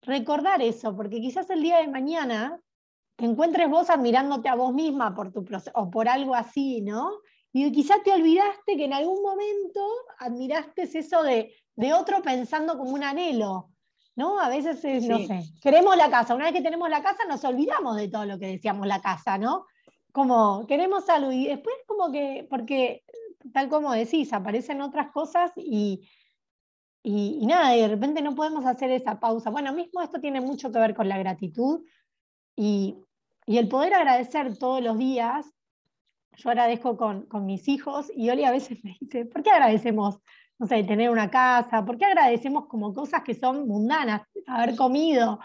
recordar 0.01 0.61
eso, 0.61 0.95
porque 0.95 1.21
quizás 1.21 1.49
el 1.51 1.61
día 1.61 1.77
de 1.77 1.87
mañana 1.87 2.59
te 3.15 3.25
encuentres 3.25 3.69
vos 3.69 3.89
admirándote 3.89 4.49
a 4.49 4.55
vos 4.55 4.73
misma 4.73 5.13
por 5.13 5.31
tu 5.31 5.45
proceso, 5.45 5.71
o 5.75 5.89
por 5.91 6.09
algo 6.09 6.33
así, 6.33 6.81
¿no? 6.81 7.11
Y 7.53 7.71
quizás 7.71 8.01
te 8.03 8.11
olvidaste 8.11 8.75
que 8.75 8.85
en 8.85 8.93
algún 8.93 9.21
momento 9.21 9.81
admiraste 10.17 10.83
eso 10.83 11.21
de, 11.21 11.53
de 11.75 11.93
otro 11.93 12.23
pensando 12.23 12.77
como 12.77 12.91
un 12.91 13.03
anhelo, 13.03 13.69
¿no? 14.15 14.39
A 14.39 14.49
veces, 14.49 14.83
no 15.07 15.19
sé, 15.19 15.43
queremos 15.61 15.95
la 15.95 16.09
casa, 16.09 16.35
una 16.35 16.45
vez 16.45 16.53
que 16.53 16.61
tenemos 16.61 16.89
la 16.89 17.01
casa 17.01 17.23
nos 17.27 17.43
olvidamos 17.43 17.95
de 17.95 18.09
todo 18.09 18.25
lo 18.25 18.37
que 18.37 18.47
decíamos 18.47 18.87
la 18.87 19.01
casa, 19.01 19.37
¿no? 19.37 19.65
Como 20.11 20.65
queremos 20.67 21.05
salud 21.05 21.31
y 21.31 21.47
después 21.47 21.75
como 21.87 22.11
que, 22.11 22.45
porque 22.49 23.03
tal 23.53 23.69
como 23.69 23.93
decís, 23.93 24.33
aparecen 24.33 24.81
otras 24.81 25.11
cosas 25.11 25.51
y, 25.55 26.07
y, 27.03 27.45
nada, 27.45 27.71
de 27.71 27.87
repente 27.87 28.21
no 28.21 28.35
podemos 28.35 28.65
hacer 28.65 28.91
esa 28.91 29.19
pausa. 29.19 29.49
Bueno, 29.49 29.73
mismo 29.73 30.01
esto 30.01 30.19
tiene 30.19 30.41
mucho 30.41 30.71
que 30.71 30.79
ver 30.79 30.93
con 30.93 31.09
la 31.09 31.17
gratitud 31.17 31.83
y, 32.55 32.97
el 33.47 33.67
poder 33.67 33.93
agradecer 33.93 34.57
todos 34.57 34.81
los 34.81 34.97
días. 34.97 35.51
Yo 36.37 36.49
agradezco 36.49 36.95
con, 36.95 37.23
con 37.23 37.45
mis 37.45 37.67
hijos 37.67 38.09
y 38.15 38.29
Oli 38.29 38.45
a 38.45 38.51
veces 38.51 38.81
me 38.83 38.95
dice, 38.99 39.25
¿por 39.25 39.43
qué 39.43 39.49
agradecemos? 39.49 40.19
No 40.61 40.67
sé, 40.67 40.83
tener 40.83 41.09
una 41.09 41.31
casa, 41.31 41.83
¿por 41.83 41.97
qué 41.97 42.05
agradecemos 42.05 42.67
como 42.67 42.93
cosas 42.93 43.23
que 43.23 43.33
son 43.33 43.67
mundanas, 43.67 44.21
haber 44.45 44.75
comido? 44.75 45.39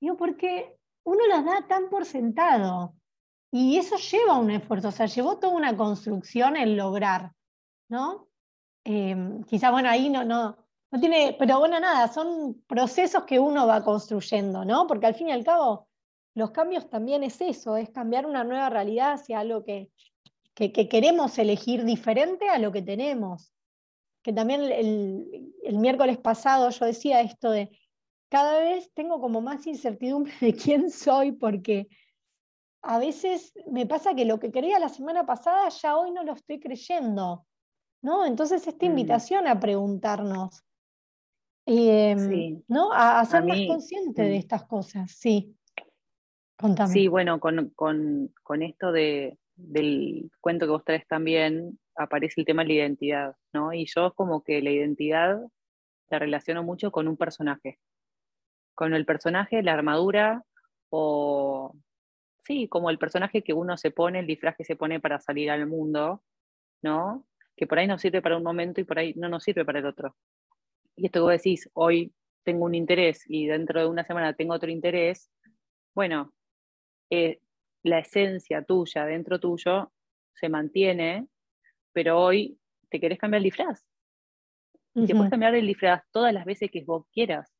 Digo, 0.00 0.16
porque 0.16 0.78
uno 1.04 1.26
las 1.26 1.44
da 1.44 1.66
tan 1.68 1.90
por 1.90 2.06
sentado. 2.06 2.94
Y 3.52 3.76
eso 3.76 3.96
lleva 3.96 4.38
un 4.38 4.50
esfuerzo, 4.50 4.88
o 4.88 4.90
sea, 4.90 5.04
llevó 5.04 5.36
toda 5.36 5.52
una 5.52 5.76
construcción 5.76 6.56
el 6.56 6.78
lograr, 6.78 7.32
¿no? 7.90 8.28
Eh, 8.86 9.14
quizás, 9.46 9.70
bueno, 9.70 9.90
ahí 9.90 10.08
no, 10.08 10.24
no, 10.24 10.56
no 10.92 10.98
tiene, 10.98 11.36
pero 11.38 11.58
bueno, 11.58 11.78
nada, 11.78 12.08
son 12.08 12.62
procesos 12.66 13.24
que 13.24 13.38
uno 13.38 13.66
va 13.66 13.84
construyendo, 13.84 14.64
¿no? 14.64 14.86
Porque 14.86 15.04
al 15.04 15.14
fin 15.14 15.28
y 15.28 15.32
al 15.32 15.44
cabo, 15.44 15.88
los 16.34 16.52
cambios 16.52 16.88
también 16.88 17.22
es 17.22 17.38
eso, 17.42 17.76
es 17.76 17.90
cambiar 17.90 18.24
una 18.24 18.44
nueva 18.44 18.70
realidad 18.70 19.12
hacia 19.12 19.40
algo 19.40 19.62
que, 19.62 19.90
que, 20.54 20.88
queremos 20.88 21.38
elegir 21.38 21.84
diferente 21.84 22.48
a 22.48 22.58
lo 22.58 22.72
que 22.72 22.80
tenemos. 22.80 23.52
Que 24.22 24.32
también 24.32 24.62
el, 24.62 25.54
el 25.62 25.78
miércoles 25.78 26.18
pasado 26.18 26.70
yo 26.70 26.84
decía 26.84 27.20
esto 27.20 27.50
de, 27.50 27.70
cada 28.28 28.58
vez 28.58 28.90
tengo 28.94 29.20
como 29.20 29.40
más 29.40 29.66
incertidumbre 29.66 30.32
de 30.40 30.54
quién 30.54 30.90
soy 30.90 31.32
porque 31.32 31.88
a 32.82 32.98
veces 32.98 33.52
me 33.70 33.86
pasa 33.86 34.14
que 34.14 34.24
lo 34.24 34.38
que 34.38 34.52
creía 34.52 34.78
la 34.78 34.88
semana 34.88 35.26
pasada 35.26 35.68
ya 35.68 35.96
hoy 35.96 36.12
no 36.12 36.22
lo 36.22 36.32
estoy 36.32 36.60
creyendo, 36.60 37.44
¿no? 38.02 38.24
Entonces 38.24 38.66
esta 38.66 38.86
mm. 38.86 38.88
invitación 38.88 39.46
a 39.46 39.58
preguntarnos, 39.58 40.64
em, 41.66 42.62
¿no? 42.68 42.90
A, 42.92 43.24
ser 43.24 43.44
más 43.44 43.58
consciente 43.66 44.22
de 44.22 44.36
mm. 44.36 44.38
estas 44.38 44.64
cosas, 44.64 45.10
sí. 45.10 45.54
Contame. 46.56 46.92
Sí, 46.92 47.08
bueno, 47.08 47.40
con, 47.40 48.32
esto 48.62 48.92
de, 48.92 49.38
del 49.56 50.30
cuento 50.40 50.66
que 50.66 50.72
vos 50.72 50.84
traes 50.84 51.06
también, 51.06 51.78
aparece 51.98 52.40
el 52.40 52.46
tema 52.46 52.62
de 52.62 52.68
la 52.68 52.74
identidad, 52.74 53.36
¿no? 53.52 53.72
Y 53.72 53.86
yo 53.86 54.14
como 54.14 54.42
que 54.42 54.62
la 54.62 54.70
identidad 54.70 55.40
la 56.10 56.18
relaciono 56.18 56.62
mucho 56.62 56.90
con 56.90 57.08
un 57.08 57.16
personaje, 57.16 57.78
con 58.74 58.94
el 58.94 59.04
personaje, 59.04 59.62
la 59.62 59.74
armadura 59.74 60.44
o 60.90 61.74
sí, 62.44 62.68
como 62.68 62.90
el 62.90 62.98
personaje 62.98 63.42
que 63.42 63.52
uno 63.52 63.76
se 63.76 63.90
pone, 63.90 64.20
el 64.20 64.26
disfraz 64.26 64.56
que 64.56 64.64
se 64.64 64.76
pone 64.76 65.00
para 65.00 65.20
salir 65.20 65.50
al 65.50 65.66
mundo, 65.66 66.22
¿no? 66.82 67.26
Que 67.56 67.66
por 67.66 67.78
ahí 67.78 67.86
nos 67.86 68.00
sirve 68.00 68.22
para 68.22 68.36
un 68.36 68.44
momento 68.44 68.80
y 68.80 68.84
por 68.84 68.98
ahí 68.98 69.12
no 69.16 69.28
nos 69.28 69.44
sirve 69.44 69.64
para 69.64 69.80
el 69.80 69.86
otro. 69.86 70.16
Y 70.96 71.06
esto 71.06 71.20
que 71.20 71.22
vos 71.22 71.32
decís, 71.32 71.68
hoy 71.74 72.14
tengo 72.44 72.64
un 72.64 72.74
interés 72.74 73.24
y 73.26 73.46
dentro 73.46 73.80
de 73.80 73.86
una 73.86 74.04
semana 74.04 74.32
tengo 74.32 74.54
otro 74.54 74.70
interés, 74.70 75.30
bueno, 75.94 76.32
eh, 77.10 77.40
la 77.82 77.98
esencia 77.98 78.62
tuya 78.62 79.04
dentro 79.04 79.38
tuyo 79.38 79.92
se 80.34 80.48
mantiene, 80.48 81.26
pero 81.98 82.16
hoy 82.16 82.56
te 82.90 83.00
querés 83.00 83.18
cambiar 83.18 83.38
el 83.38 83.44
disfraz. 83.44 83.84
Y 84.94 85.04
te 85.08 85.16
puedes 85.16 85.30
cambiar 85.30 85.56
el 85.56 85.66
disfraz 85.66 86.04
todas 86.12 86.32
las 86.32 86.44
veces 86.44 86.70
que 86.70 86.84
vos 86.84 87.06
quieras. 87.12 87.52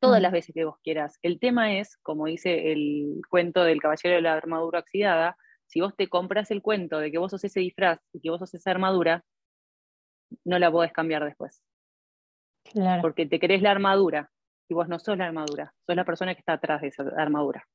Todas 0.00 0.22
las 0.22 0.32
veces 0.32 0.54
que 0.54 0.64
vos 0.64 0.78
quieras. 0.82 1.18
El 1.20 1.38
tema 1.38 1.74
es, 1.74 1.98
como 1.98 2.24
dice 2.24 2.72
el 2.72 3.20
cuento 3.28 3.64
del 3.64 3.82
caballero 3.82 4.16
de 4.16 4.22
la 4.22 4.32
armadura 4.32 4.78
oxidada, 4.78 5.36
si 5.66 5.82
vos 5.82 5.94
te 5.94 6.08
compras 6.08 6.50
el 6.50 6.62
cuento 6.62 7.00
de 7.00 7.12
que 7.12 7.18
vos 7.18 7.30
sos 7.30 7.44
ese 7.44 7.60
disfraz 7.60 8.00
y 8.14 8.20
que 8.20 8.30
vos 8.30 8.38
sos 8.38 8.54
esa 8.54 8.70
armadura, 8.70 9.22
no 10.46 10.58
la 10.58 10.72
podés 10.72 10.94
cambiar 10.94 11.22
después. 11.22 11.62
Porque 13.02 13.26
te 13.26 13.38
querés 13.38 13.60
la 13.60 13.72
armadura 13.72 14.30
y 14.70 14.74
vos 14.74 14.88
no 14.88 14.98
sos 14.98 15.18
la 15.18 15.26
armadura, 15.26 15.74
sos 15.86 15.96
la 15.96 16.06
persona 16.06 16.34
que 16.34 16.40
está 16.40 16.54
atrás 16.54 16.80
de 16.80 16.88
esa 16.88 17.02
armadura. 17.18 17.68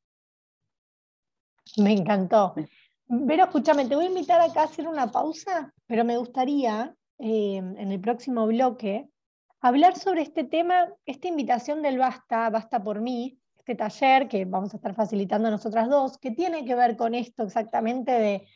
Me 1.78 1.94
encantó. 1.94 2.56
Pero 3.08 3.46
escúchame, 3.46 3.86
te 3.86 3.96
voy 3.96 4.06
a 4.06 4.10
invitar 4.10 4.42
acá 4.42 4.62
a 4.62 4.66
hacer 4.66 4.88
una 4.88 5.12
pausa, 5.12 5.74
pero 5.86 6.04
me 6.04 6.18
gustaría 6.18 6.94
eh, 7.20 7.56
en 7.56 7.92
el 7.92 8.02
próximo 8.02 8.46
bloque 8.48 9.10
hablar 9.62 9.98
sobre 9.98 10.22
este 10.22 10.44
tema, 10.44 10.90
esta 11.06 11.28
invitación 11.28 11.82
del 11.82 11.98
Basta, 11.98 12.50
Basta 12.50 12.84
por 12.84 13.00
mí, 13.00 13.40
este 13.58 13.76
taller 13.76 14.28
que 14.28 14.46
vamos 14.46 14.74
a 14.74 14.78
estar 14.78 14.94
facilitando 14.94 15.50
nosotras 15.50 15.90
dos, 15.90 16.18
que 16.18 16.32
tiene 16.32 16.66
que 16.66 16.76
ver 16.76 16.98
con 16.98 17.16
esto 17.16 17.44
exactamente 17.44 18.12
de, 18.12 18.48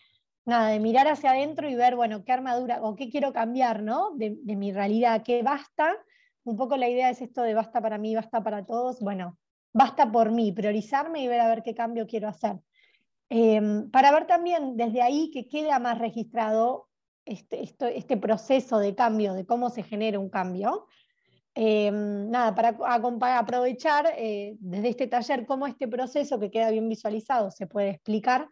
nada, 0.46 0.70
de 0.70 0.80
mirar 0.80 1.08
hacia 1.08 1.32
adentro 1.32 1.70
y 1.70 1.76
ver, 1.76 1.96
bueno, 1.96 2.26
qué 2.26 2.34
armadura 2.34 2.80
o 2.82 2.96
qué 2.96 3.10
quiero 3.10 3.32
cambiar, 3.32 3.82
¿no? 3.82 4.12
De 4.16 4.56
mi 4.56 4.74
realidad, 4.74 5.24
qué 5.24 5.44
basta. 5.44 5.96
Un 6.44 6.58
poco 6.58 6.76
la 6.76 6.90
idea 6.90 7.10
es 7.10 7.22
esto 7.22 7.42
de 7.42 7.54
basta 7.54 7.82
para 7.82 7.98
mí, 7.98 8.16
basta 8.16 8.44
para 8.44 8.66
todos. 8.66 9.00
Bueno, 9.00 9.38
basta 9.74 10.12
por 10.12 10.32
mí, 10.32 10.52
priorizarme 10.52 11.24
y 11.24 11.28
ver 11.28 11.40
a 11.40 11.48
ver 11.48 11.64
qué 11.64 11.74
cambio 11.74 12.06
quiero 12.06 12.28
hacer. 12.28 12.60
Em, 13.34 13.90
para 13.92 14.12
ver 14.12 14.28
también 14.28 14.76
desde 14.76 15.02
ahí 15.02 15.32
que 15.32 15.48
queda 15.48 15.80
más 15.80 15.98
registrado 16.00 16.90
este, 17.24 17.64
este, 17.64 18.18
proceso 18.18 18.78
de 18.78 18.94
cambio, 18.94 19.34
de 19.34 19.46
cómo 19.46 19.70
se 19.70 19.84
genera 19.84 20.20
un 20.20 20.30
cambio. 20.30 20.88
Em, 21.56 22.30
nada, 22.30 22.54
para 22.54 23.38
aprovechar 23.38 24.14
eh, 24.18 24.58
desde 24.60 24.90
este 24.90 25.08
taller 25.08 25.46
cómo 25.46 25.66
este 25.66 25.88
proceso 25.88 26.42
que 26.42 26.52
queda 26.52 26.72
bien 26.72 26.90
visualizado 26.90 27.52
se 27.52 27.68
puede 27.68 27.92
explicar. 27.92 28.50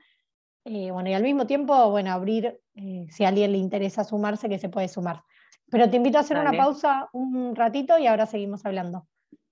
Eh, 0.64 0.92
bueno, 0.92 1.10
y 1.10 1.14
al 1.14 1.24
mismo 1.24 1.46
tiempo, 1.46 1.90
bueno, 1.90 2.14
abrir, 2.14 2.62
eh, 2.76 3.06
si 3.10 3.26
a 3.26 3.28
alguien 3.28 3.52
le 3.52 3.58
interesa 3.58 4.06
sumarse, 4.06 4.48
que 4.48 4.60
se 4.60 4.70
puede 4.70 4.88
sumar. 4.88 5.24
Pero 5.70 5.90
te 5.90 5.98
invito 5.98 6.20
a 6.20 6.22
hacer 6.22 6.38
una 6.38 6.54
pausa 6.54 7.10
un 7.12 7.54
ratito 7.54 8.00
y 8.00 8.08
ahora 8.08 8.26
seguimos 8.26 8.66
hablando. 8.66 9.08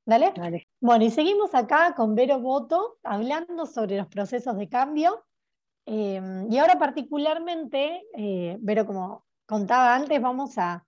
¿Dale? 0.07 0.31
Bueno, 0.79 1.03
y 1.03 1.11
seguimos 1.11 1.53
acá 1.53 1.93
con 1.93 2.15
Vero 2.15 2.39
Boto 2.39 2.97
hablando 3.03 3.65
sobre 3.65 3.97
los 3.97 4.07
procesos 4.07 4.55
de 4.55 4.69
cambio. 4.69 5.25
Em, 5.85 6.49
y 6.49 6.57
ahora 6.57 6.79
particularmente, 6.79 8.05
eh, 8.15 8.55
Vero, 8.61 8.85
como 8.85 9.25
contaba 9.45 9.93
antes, 9.93 10.21
vamos 10.21 10.57
a, 10.57 10.85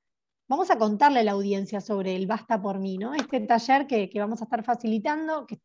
vamos 0.47 0.71
a 0.71 0.77
contarle 0.77 1.19
a 1.19 1.23
la 1.23 1.31
audiencia 1.33 1.81
sobre 1.81 2.15
el 2.15 2.27
Basta 2.27 2.61
por 2.61 2.79
mí, 2.79 2.97
¿no? 2.97 3.13
Este 3.13 3.41
taller 3.41 3.87
que, 3.87 4.09
vamos 4.15 4.39
a 4.39 4.45
estar 4.45 4.63
facilitando, 4.63 5.45
que, 5.45 5.59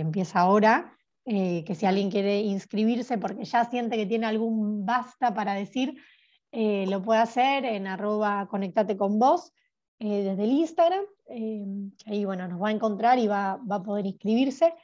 empieza 0.00 0.40
ahora, 0.40 0.94
eh, 1.24 1.64
que 1.64 1.74
si 1.74 1.86
alguien 1.86 2.10
quiere 2.10 2.40
inscribirse 2.40 3.16
porque 3.16 3.46
ya 3.46 3.64
siente 3.64 3.96
que 3.96 4.04
tiene 4.04 4.26
algún 4.26 4.84
basta 4.84 5.32
para 5.32 5.54
decir, 5.54 5.98
eh, 6.52 6.84
lo 6.86 7.02
puede 7.02 7.20
hacer 7.20 7.64
en 7.64 7.86
arroba 7.86 8.46
conectate 8.46 8.98
con 8.98 9.18
vos 9.18 9.54
desde 9.98 10.44
el 10.44 10.52
Instagram 10.52 11.04
Em, 11.28 11.92
ahí 12.06 12.24
bueno, 12.24 12.48
nos 12.48 12.60
va 12.60 12.68
a 12.68 12.72
encontrar 12.72 13.18
y 13.18 13.26
va, 13.26 13.52
a 13.52 13.82
poder 13.82 14.06
inscribirse. 14.06 14.74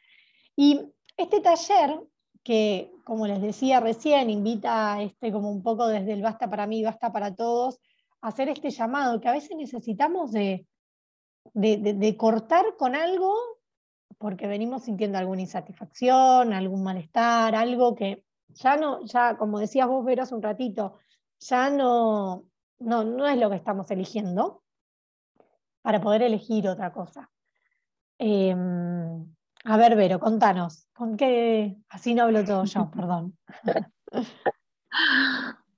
Y 0.56 0.80
este 1.16 1.40
taller, 1.40 2.00
que 2.42 2.92
como 3.04 3.26
les 3.26 3.40
decía 3.40 3.80
recién, 3.80 4.30
invita 4.30 5.00
este, 5.02 5.32
como 5.32 5.50
un 5.50 5.62
poco 5.62 5.86
desde 5.88 6.12
el 6.12 6.22
basta 6.22 6.48
para 6.50 6.66
mí, 6.66 6.82
basta 6.82 7.12
para 7.12 7.34
todos, 7.34 7.80
a 8.20 8.28
hacer 8.28 8.48
este 8.48 8.70
llamado, 8.70 9.20
que 9.20 9.28
a 9.28 9.32
veces 9.32 9.56
necesitamos 9.56 10.32
de, 10.32 10.66
de, 11.54 12.16
cortar 12.16 12.76
con 12.78 12.94
algo 12.94 13.34
porque 14.18 14.46
venimos 14.46 14.84
sintiendo 14.84 15.18
alguna 15.18 15.42
insatisfacción, 15.42 16.52
algún 16.52 16.82
malestar, 16.82 17.54
algo 17.54 17.94
que 17.94 18.24
ya 18.48 18.76
no, 18.76 19.04
ya 19.04 19.36
como 19.36 19.58
decías 19.58 19.88
vos, 19.88 20.04
Vero, 20.04 20.22
hace 20.22 20.34
un 20.34 20.42
ratito, 20.42 20.98
ya 21.40 21.70
no, 21.70 22.44
no, 22.78 23.04
no 23.04 23.26
es 23.26 23.36
lo 23.38 23.50
que 23.50 23.56
estamos 23.56 23.90
eligiendo 23.90 24.63
para 25.84 26.00
poder 26.00 26.22
elegir 26.22 26.66
otra 26.66 26.90
cosa. 26.94 27.30
Em, 28.18 28.56
a 29.64 29.76
ver, 29.76 29.96
Vero, 29.96 30.18
contanos, 30.18 30.88
¿con 30.94 31.14
qué? 31.14 31.76
Así 31.90 32.14
no 32.14 32.22
hablo 32.22 32.42
todo 32.42 32.64
yo, 32.64 32.90
perdón. 32.94 33.36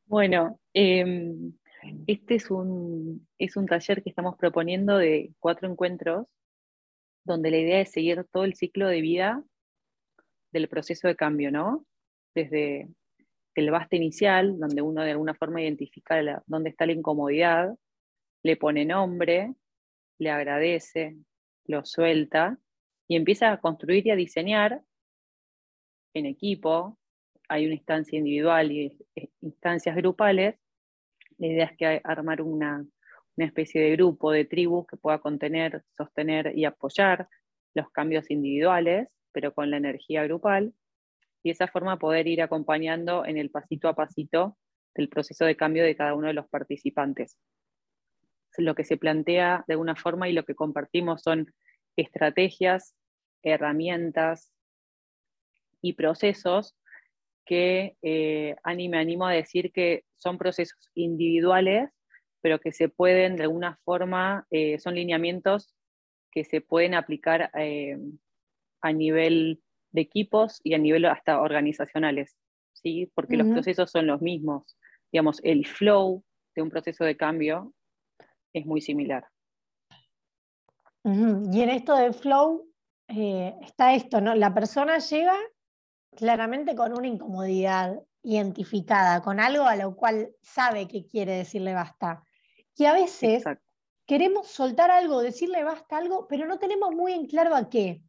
Bueno, 0.04 0.60
em, 0.72 1.52
este 2.06 2.36
es 2.36 2.52
un, 2.52 3.26
es 3.36 3.56
un 3.56 3.66
taller 3.66 4.04
que 4.04 4.10
estamos 4.10 4.36
proponiendo 4.36 4.96
de 4.96 5.32
cuatro 5.40 5.68
encuentros, 5.68 6.28
donde 7.24 7.50
la 7.50 7.56
idea 7.56 7.80
es 7.80 7.90
seguir 7.90 8.24
todo 8.30 8.44
el 8.44 8.54
ciclo 8.54 8.86
de 8.86 9.00
vida 9.00 9.42
del 10.52 10.68
proceso 10.68 11.08
de 11.08 11.16
cambio, 11.16 11.50
¿no? 11.50 11.84
Desde 12.32 12.88
el 13.56 13.70
basta 13.72 13.96
inicial, 13.96 14.56
donde 14.56 14.82
uno 14.82 15.02
de 15.02 15.10
alguna 15.10 15.34
forma 15.34 15.62
identifica 15.62 16.44
dónde 16.46 16.70
está 16.70 16.86
la 16.86 16.92
incomodidad, 16.92 17.74
le 18.44 18.56
pone 18.56 18.84
nombre, 18.84 19.52
le 20.18 20.30
agradece, 20.30 21.16
lo 21.66 21.84
suelta 21.84 22.58
y 23.08 23.16
empieza 23.16 23.52
a 23.52 23.60
construir 23.60 24.06
y 24.06 24.10
a 24.10 24.16
diseñar 24.16 24.82
en 26.14 26.26
equipo. 26.26 26.98
Hay 27.48 27.66
una 27.66 27.74
instancia 27.74 28.18
individual 28.18 28.72
y 28.72 28.98
instancias 29.40 29.96
grupales. 29.96 30.56
La 31.38 31.46
idea 31.46 31.64
es 31.66 31.76
que 31.76 32.00
armar 32.04 32.42
una, 32.42 32.84
especie 33.36 33.82
de 33.82 33.92
grupo, 33.92 34.32
de 34.32 34.46
tribu 34.46 34.86
que 34.86 34.96
pueda 34.96 35.18
contener, 35.18 35.84
sostener 35.96 36.56
y 36.56 36.64
apoyar 36.64 37.28
los 37.74 37.90
cambios 37.90 38.30
individuales, 38.30 39.08
pero 39.32 39.52
con 39.52 39.70
la 39.70 39.76
energía 39.76 40.24
grupal, 40.24 40.72
y 41.42 41.50
de 41.50 41.52
esa 41.52 41.68
forma 41.68 41.98
poder 41.98 42.26
ir 42.26 42.40
acompañando 42.40 43.26
en 43.26 43.36
el 43.36 43.50
pasito 43.50 43.88
a 43.88 43.94
pasito 43.94 44.56
del 44.94 45.10
proceso 45.10 45.44
de 45.44 45.56
cambio 45.56 45.84
de 45.84 45.94
cada 45.94 46.14
uno 46.14 46.28
de 46.28 46.32
los 46.32 46.48
participantes 46.48 47.38
lo 48.58 48.74
que 48.74 48.84
se 48.84 48.96
plantea 48.96 49.64
de 49.66 49.74
alguna 49.74 49.96
forma 49.96 50.28
y 50.28 50.32
lo 50.32 50.44
que 50.44 50.54
compartimos 50.54 51.22
son 51.22 51.52
estrategias, 51.96 52.94
herramientas 53.42 54.52
y 55.80 55.94
procesos 55.94 56.76
que 57.44 57.96
eh, 58.02 58.56
me 58.64 58.98
animo 58.98 59.26
a 59.26 59.32
decir 59.32 59.72
que 59.72 60.04
son 60.16 60.36
procesos 60.36 60.90
individuales, 60.94 61.90
pero 62.42 62.58
que 62.58 62.72
se 62.72 62.88
pueden 62.88 63.36
de 63.36 63.44
alguna 63.44 63.78
forma, 63.84 64.46
eh, 64.50 64.78
son 64.78 64.96
lineamientos 64.96 65.74
que 66.32 66.44
se 66.44 66.60
pueden 66.60 66.94
aplicar 66.94 67.50
eh, 67.54 67.98
a 68.82 68.92
nivel 68.92 69.62
de 69.92 70.00
equipos 70.02 70.60
y 70.62 70.74
a 70.74 70.78
nivel 70.78 71.04
hasta 71.06 71.40
organizacionales, 71.40 72.36
¿sí? 72.72 73.10
porque 73.14 73.36
los 73.36 73.48
procesos 73.48 73.90
son 73.90 74.06
los 74.06 74.20
mismos. 74.20 74.76
Digamos, 75.12 75.40
el 75.44 75.66
flow 75.66 76.24
de 76.54 76.62
un 76.62 76.70
proceso 76.70 77.04
de 77.04 77.16
cambio 77.16 77.72
es 78.60 78.66
muy 78.66 78.80
similar. 78.80 79.26
Y 81.04 81.60
en 81.60 81.70
esto 81.70 81.94
de 81.94 82.12
flow 82.12 82.68
eh, 83.08 83.54
está 83.62 83.94
esto, 83.94 84.20
¿no? 84.20 84.34
La 84.34 84.52
persona 84.52 84.98
llega 84.98 85.36
claramente 86.16 86.74
con 86.74 86.98
una 86.98 87.06
incomodidad 87.06 88.02
identificada, 88.22 89.22
con 89.22 89.38
algo 89.38 89.64
a 89.64 89.76
lo 89.76 89.94
cual 89.94 90.30
sabe 90.42 90.88
que 90.88 91.06
quiere 91.06 91.36
decirle 91.36 91.74
basta. 91.74 92.24
Y 92.76 92.86
a 92.86 92.92
veces 92.92 93.44
queremos 94.04 94.48
soltar 94.48 94.90
algo, 94.90 95.20
decirle 95.20 95.62
basta 95.62 95.98
algo, 95.98 96.26
pero 96.26 96.46
no 96.46 96.58
tenemos 96.58 96.92
muy 96.92 97.12
en 97.12 97.26
claro 97.26 97.54
a 97.54 97.68
qué. 97.68 98.02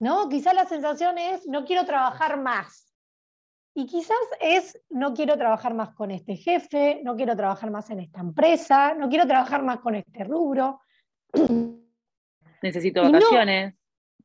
¿No? 0.00 0.28
Quizás 0.28 0.54
la 0.54 0.64
sensación 0.64 1.18
es 1.18 1.46
no 1.46 1.64
quiero 1.64 1.84
trabajar 1.84 2.40
más. 2.40 2.87
Y 3.78 3.86
quizás 3.86 4.16
es, 4.40 4.82
no 4.90 5.14
quiero 5.14 5.38
trabajar 5.38 5.72
más 5.72 5.90
con 5.94 6.10
este 6.10 6.34
jefe, 6.34 7.00
no 7.04 7.14
quiero 7.14 7.36
trabajar 7.36 7.70
más 7.70 7.88
en 7.90 8.00
esta 8.00 8.18
empresa, 8.18 8.92
no 8.94 9.08
quiero 9.08 9.24
trabajar 9.24 9.62
más 9.62 9.78
con 9.78 9.94
este 9.94 10.24
rubro. 10.24 10.80
Necesito 12.60 13.02
vacaciones. 13.02 13.76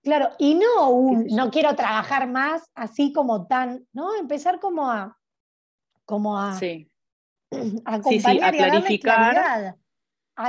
claro, 0.02 0.30
y 0.40 0.56
no 0.56 1.12
no 1.30 1.52
quiero 1.52 1.76
trabajar 1.76 2.28
más 2.28 2.68
así 2.74 3.14
como 3.14 3.46
tan, 3.46 3.86
¿no? 3.94 4.16
Empezar 4.16 4.60
como 4.60 4.90
a, 4.90 5.20
como 6.04 6.36
a, 6.36 6.56
sí. 6.56 6.90
a 7.86 7.94
acompañar 7.94 8.56
a 8.56 8.58
clarificar. 8.58 9.76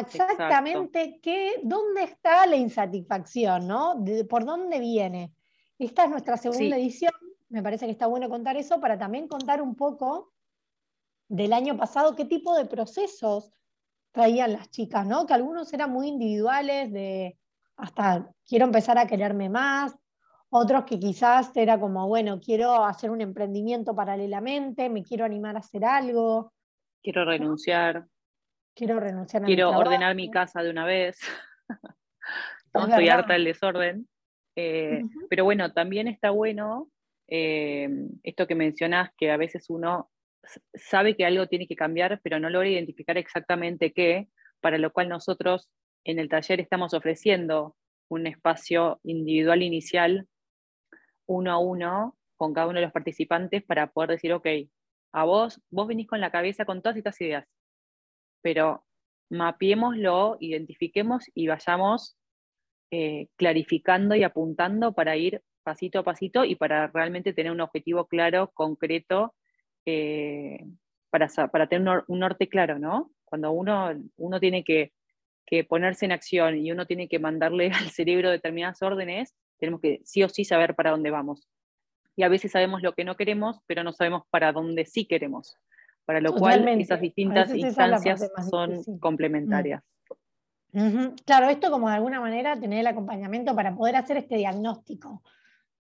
exactamente 0.00 1.20
qué, 1.22 1.60
dónde 1.62 2.04
está 2.04 2.46
la 2.46 2.56
insatisfacción, 2.56 3.68
¿no? 3.68 4.02
¿Por 4.30 4.46
dónde 4.46 4.80
viene? 4.80 5.34
Esta 5.78 6.04
es 6.04 6.10
nuestra 6.10 6.38
segunda 6.38 6.78
edición 6.78 7.12
me 7.54 7.62
parece 7.62 7.86
que 7.86 7.92
está 7.92 8.08
bueno 8.08 8.28
contar 8.28 8.56
eso 8.56 8.80
para 8.80 8.98
también 8.98 9.28
contar 9.28 9.62
un 9.62 9.76
poco 9.76 10.32
del 11.28 11.52
año 11.52 11.76
pasado, 11.76 12.16
qué 12.16 12.24
tipo 12.24 12.56
de 12.56 12.64
procesos 12.64 13.52
traían 14.10 14.52
las 14.52 14.70
chicas, 14.70 15.06
¿no? 15.06 15.24
Que 15.24 15.34
algunos 15.34 15.72
eran 15.72 15.92
muy 15.92 16.08
individuales, 16.08 16.92
de 16.92 17.38
hasta 17.76 18.28
quiero 18.44 18.64
empezar 18.64 18.98
a 18.98 19.06
quererme 19.06 19.48
más, 19.48 19.96
otros 20.50 20.82
que 20.84 20.98
quizás 20.98 21.56
era 21.56 21.78
como, 21.78 22.08
bueno, 22.08 22.40
quiero 22.40 22.84
hacer 22.84 23.12
un 23.12 23.20
emprendimiento 23.20 23.94
paralelamente, 23.94 24.90
me 24.90 25.04
quiero 25.04 25.24
animar 25.24 25.54
a 25.54 25.60
hacer 25.60 25.84
algo. 25.84 26.52
Quiero 27.04 27.24
renunciar. 27.24 28.04
Quiero 28.74 28.98
renunciar 28.98 29.44
a 29.44 29.46
Quiero 29.46 29.70
ordenar 29.70 30.16
mi 30.16 30.28
casa 30.28 30.60
de 30.60 30.70
una 30.70 30.86
vez. 30.86 31.20
no 32.74 32.88
estoy 32.88 33.08
harta 33.08 33.34
del 33.34 33.44
desorden. 33.44 34.08
Eh, 34.56 35.04
pero 35.30 35.44
bueno, 35.44 35.72
también 35.72 36.08
está 36.08 36.30
bueno 36.30 36.88
eh, 37.28 37.88
esto 38.22 38.46
que 38.46 38.54
mencionás, 38.54 39.10
que 39.16 39.30
a 39.30 39.36
veces 39.36 39.70
uno 39.70 40.10
sabe 40.74 41.16
que 41.16 41.24
algo 41.24 41.46
tiene 41.46 41.66
que 41.66 41.76
cambiar, 41.76 42.20
pero 42.22 42.38
no 42.38 42.50
logra 42.50 42.68
identificar 42.68 43.16
exactamente 43.16 43.92
qué, 43.92 44.28
para 44.60 44.78
lo 44.78 44.92
cual 44.92 45.08
nosotros 45.08 45.70
en 46.04 46.18
el 46.18 46.28
taller 46.28 46.60
estamos 46.60 46.94
ofreciendo 46.94 47.76
un 48.08 48.26
espacio 48.26 49.00
individual 49.02 49.62
inicial, 49.62 50.28
uno 51.26 51.52
a 51.52 51.58
uno, 51.58 52.16
con 52.36 52.52
cada 52.52 52.66
uno 52.66 52.78
de 52.78 52.84
los 52.84 52.92
participantes, 52.92 53.62
para 53.64 53.90
poder 53.90 54.10
decir, 54.10 54.32
ok, 54.32 54.46
a 55.12 55.24
vos, 55.24 55.60
vos 55.70 55.86
venís 55.86 56.06
con 56.06 56.20
la 56.20 56.30
cabeza 56.30 56.64
con 56.64 56.82
todas 56.82 56.96
estas 56.96 57.20
ideas, 57.20 57.46
pero 58.42 58.84
mapiémoslo, 59.30 60.36
identifiquemos 60.40 61.24
y 61.34 61.46
vayamos 61.46 62.16
eh, 62.90 63.28
clarificando 63.36 64.14
y 64.14 64.22
apuntando 64.22 64.92
para 64.92 65.16
ir 65.16 65.42
pasito 65.64 65.98
a 65.98 66.04
pasito 66.04 66.44
y 66.44 66.54
para 66.54 66.86
realmente 66.88 67.32
tener 67.32 67.50
un 67.50 67.60
objetivo 67.60 68.06
claro, 68.06 68.52
concreto, 68.54 69.34
eh, 69.86 70.64
para, 71.10 71.28
para, 71.50 71.66
tener 71.66 72.04
un, 72.06 72.18
norte 72.20 72.48
claro, 72.48 72.78
¿no? 72.78 73.10
Cuando 73.24 73.50
uno, 73.50 73.90
uno 74.16 74.40
tiene 74.40 74.62
que, 74.62 74.92
que, 75.46 75.64
ponerse 75.64 76.04
en 76.04 76.12
acción 76.12 76.56
y 76.58 76.70
uno 76.70 76.86
tiene 76.86 77.08
que 77.08 77.18
mandarle 77.18 77.70
al 77.74 77.90
cerebro 77.90 78.30
determinadas 78.30 78.82
órdenes, 78.82 79.34
tenemos 79.58 79.80
que 79.80 80.00
sí 80.04 80.22
o 80.22 80.28
sí 80.28 80.44
saber 80.44 80.74
para 80.74 80.90
dónde 80.90 81.10
vamos. 81.10 81.48
Y 82.16 82.22
a 82.22 82.28
veces 82.28 82.52
sabemos 82.52 82.82
lo 82.82 82.92
que 82.92 83.04
no 83.04 83.16
queremos, 83.16 83.58
pero 83.66 83.82
no 83.82 83.92
sabemos 83.92 84.22
para 84.30 84.52
dónde 84.52 84.84
sí 84.84 85.06
queremos. 85.06 85.56
Para 86.04 86.20
lo 86.20 86.34
cual 86.34 86.68
esas 86.68 87.00
distintas 87.00 87.52
instancias 87.54 88.30
son 88.48 88.98
complementarias. 89.00 89.82
Claro, 91.24 91.48
esto 91.48 91.70
como 91.70 91.88
de 91.88 91.94
alguna 91.94 92.20
manera 92.20 92.58
tener 92.58 92.80
el 92.80 92.86
acompañamiento 92.86 93.54
para 93.54 93.74
poder 93.74 93.96
hacer 93.96 94.16
este 94.18 94.36
diagnóstico 94.36 95.22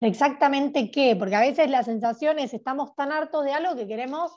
exactamente 0.07 0.91
qué, 0.91 1.17
porque 1.17 1.37
a 1.37 1.41
veces 1.41 1.71
la 1.71 1.83
sensación 1.83 2.39
es 2.39 2.55
estamos 2.55 2.95
tan 2.95 3.13
hartos 3.13 3.45
de 3.45 3.53
algo 3.53 3.77
que 3.77 3.87
queremos 3.87 4.33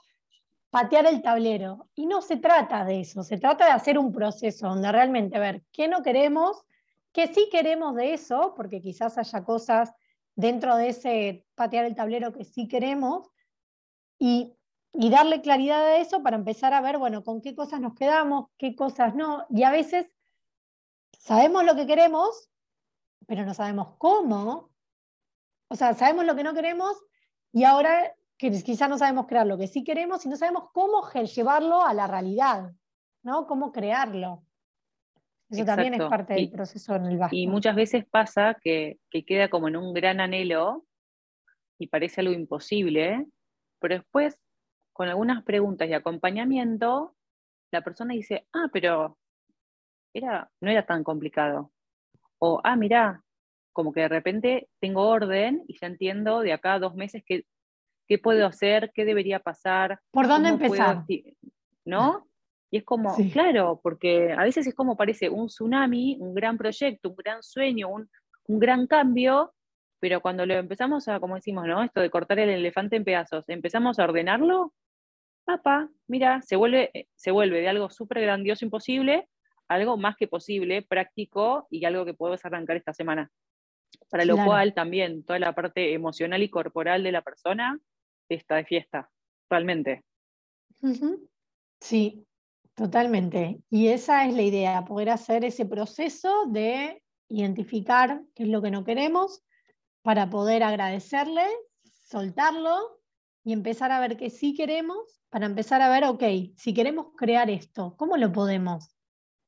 patear 0.69 1.06
el 1.06 1.21
tablero. 1.21 1.89
Y 1.95 2.06
no 2.06 2.21
se 2.21 2.38
trata 2.38 2.84
de 2.86 3.01
eso, 3.01 3.23
se 3.23 3.38
trata 3.38 3.65
de 3.65 3.71
hacer 3.71 3.97
un 3.97 4.12
proceso 4.12 4.67
donde 4.67 4.91
realmente 4.91 5.39
ver 5.39 5.63
qué 5.71 5.88
no 5.88 6.04
queremos, 6.04 6.63
qué 7.13 7.34
sí 7.34 7.47
queremos 7.51 7.95
de 7.95 8.13
eso, 8.13 8.54
porque 8.56 8.82
quizás 8.82 9.17
haya 9.17 9.43
cosas 9.43 9.93
dentro 10.36 10.75
de 10.75 10.89
ese 10.89 11.45
patear 11.56 11.86
el 11.86 11.95
tablero 11.95 12.34
que 12.34 12.43
sí 12.43 12.67
queremos, 12.67 13.32
y, 14.19 14.54
y 14.93 15.10
darle 15.10 15.41
claridad 15.41 15.86
a 15.86 15.97
eso 15.97 16.23
para 16.23 16.38
empezar 16.38 16.73
a 16.73 16.82
ver, 16.82 16.97
bueno, 16.97 17.23
con 17.23 17.41
qué 17.41 17.56
cosas 17.56 17.80
nos 17.80 17.95
quedamos, 17.95 18.47
qué 18.58 18.75
cosas 18.75 19.15
no, 19.15 19.45
y 19.49 19.63
a 19.63 19.71
veces 19.71 20.08
sabemos 21.17 21.63
lo 21.63 21.75
que 21.75 21.88
queremos, 21.88 22.49
pero 23.28 23.45
no 23.45 23.54
sabemos 23.54 23.95
cómo. 23.97 24.75
O 25.67 25.75
sea, 25.75 25.93
sabemos 25.93 26.25
lo 26.25 26.36
que 26.36 26.43
no 26.43 26.54
queremos 26.54 27.04
y 27.51 27.63
ahora 27.63 28.13
que 28.38 28.51
quizás 28.63 28.89
no 28.89 28.97
sabemos 28.97 29.28
crear 29.28 29.47
lo 29.47 29.58
que 29.58 29.67
sí 29.67 29.84
queremos 29.84 30.25
y 30.25 30.30
no 30.30 30.36
sabemos 30.36 30.69
cómo 30.73 31.10
llevarlo 31.12 31.86
a 31.86 31.93
la 31.93 32.08
realidad, 32.08 32.71
¿no? 33.23 33.47
Cómo 33.47 33.71
crearlo. 33.71 34.43
Eso 35.49 35.63
también 35.63 35.93
es 35.93 36.01
parte 36.01 36.34
del 36.34 36.51
proceso 36.51 36.95
en 36.95 37.06
el 37.06 37.17
basta. 37.17 37.36
Y 37.36 37.47
muchas 37.47 37.75
veces 37.75 38.06
pasa 38.06 38.58
que, 38.62 38.99
que, 39.10 39.23
queda 39.25 39.49
como 39.49 39.67
en 39.67 39.78
un 39.78 39.93
gran 39.93 40.19
anhelo 40.19 40.86
y 41.78 41.88
parece 41.88 42.21
algo 42.21 42.34
imposible, 42.34 43.25
pero 43.80 43.95
después, 43.95 44.39
con 44.91 45.08
algunas 45.08 45.43
preguntas 45.43 45.88
y 45.88 45.93
acompañamiento, 45.93 47.15
la 47.71 47.82
persona 47.82 48.13
dice, 48.13 48.47
ah, 48.54 48.69
pero 48.71 49.17
no 50.62 50.69
era 50.69 50.86
tan 50.86 51.04
complicado. 51.04 51.71
O, 52.39 52.62
ah, 52.63 52.75
mira, 52.75 53.23
como 53.76 53.92
que 53.92 54.00
de 54.00 54.08
repente 54.08 54.70
tengo 54.80 55.08
orden 55.08 55.64
y 55.68 55.78
ya 55.78 55.88
entiendo 55.88 56.40
de 56.40 56.54
acá 56.54 56.76
a 56.76 56.80
dos 56.80 56.96
meses 56.96 57.24
qué, 57.26 57.44
qué 58.08 58.18
puedo 58.18 58.48
hacer, 58.48 58.92
qué 58.94 59.04
debería 59.04 59.40
pasar. 59.40 60.00
¿Por 60.12 60.30
dónde 60.30 60.50
empezar? 60.50 61.04
¿No? 61.84 62.26
Y 62.72 62.78
es 62.78 62.84
como, 62.86 63.14
claro, 63.34 63.82
porque 63.84 64.32
a 64.32 64.44
veces 64.44 64.66
es 64.66 64.74
como 64.74 64.96
parece 64.96 65.30
un 65.30 65.48
tsunami, 65.48 66.18
un 66.22 66.34
gran 66.34 66.58
proyecto, 66.58 67.10
un 67.10 67.16
gran 67.18 67.44
sueño, 67.44 67.90
un, 67.90 68.10
un 68.48 68.60
gran 68.60 68.88
cambio, 68.88 69.54
pero 70.00 70.22
cuando 70.22 70.46
lo 70.46 70.54
empezamos 70.54 71.10
a, 71.10 71.20
como 71.20 71.36
decimos, 71.36 71.68
¿no? 71.68 71.84
Esto 71.84 72.00
de 72.00 72.10
cortar 72.10 72.40
el 72.40 72.50
elefante 72.50 72.96
en 72.96 73.04
pedazos, 73.04 73.44
empezamos 73.50 74.00
a 74.00 74.06
ordenarlo, 74.06 74.74
papá, 75.44 75.90
mira, 76.08 76.42
se 76.42 76.56
vuelve, 76.56 76.92
eh, 76.94 77.08
se 77.16 77.32
vuelve 77.32 77.60
de 77.60 77.68
algo 77.68 77.90
súper 77.90 78.22
grandioso, 78.22 78.64
imposible, 78.64 79.28
algo 79.68 79.98
más 79.98 80.16
que 80.16 80.28
posible, 80.28 80.82
práctico 80.82 81.68
y 81.70 81.86
algo 81.86 82.06
que 82.06 82.14
podemos 82.14 82.44
arrancar 82.46 82.78
esta 82.78 82.94
semana. 82.94 83.30
Para 84.10 84.25
lo 84.25 84.36
cual 84.36 84.73
también 84.73 85.23
toda 85.23 85.39
la 85.39 85.53
parte 85.53 85.93
emocional 85.93 86.43
y 86.43 86.49
corporal 86.49 87.03
de 87.03 87.12
la 87.12 87.21
persona 87.21 87.79
está 88.29 88.55
de 88.55 88.65
fiesta, 88.65 89.10
realmente. 89.49 90.03
Sí, 91.79 92.25
totalmente. 92.73 93.60
Y 93.69 93.88
esa 93.88 94.25
es 94.25 94.34
la 94.34 94.41
idea, 94.41 94.86
poder 94.86 95.10
hacer 95.10 95.45
ese 95.45 95.65
proceso 95.65 96.45
de 96.47 97.01
identificar 97.29 98.21
qué 98.34 98.43
es 98.43 98.49
lo 98.49 98.62
que 98.62 98.71
no 98.71 98.84
queremos 98.84 99.43
para 100.01 100.29
poder 100.29 100.63
agradecerle, 100.63 101.45
soltarlo 101.84 103.01
y 103.43 103.53
empezar 103.53 103.91
a 103.91 103.99
ver 103.99 104.17
qué 104.17 104.29
sí 104.29 104.53
queremos, 104.53 105.21
para 105.29 105.47
empezar 105.47 105.81
a 105.81 105.89
ver, 105.89 106.05
ok, 106.05 106.23
si 106.55 106.73
queremos 106.73 107.08
crear 107.17 107.49
esto, 107.49 107.95
¿cómo 107.97 108.17
lo 108.17 108.31
podemos 108.31 108.95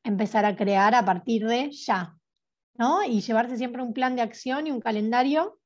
empezar 0.03 0.45
a 0.45 0.55
crear 0.55 0.95
a 0.95 1.05
partir 1.05 1.45
de 1.45 1.71
ya, 1.71 2.16
¿no? 2.77 3.03
Y 3.03 3.21
llevarse 3.21 3.57
siempre 3.57 3.81
un 3.81 3.93
plan 3.93 4.15
de 4.15 4.21
acción 4.21 4.67
y 4.67 4.71
un 4.71 4.79
calendario, 4.79 5.59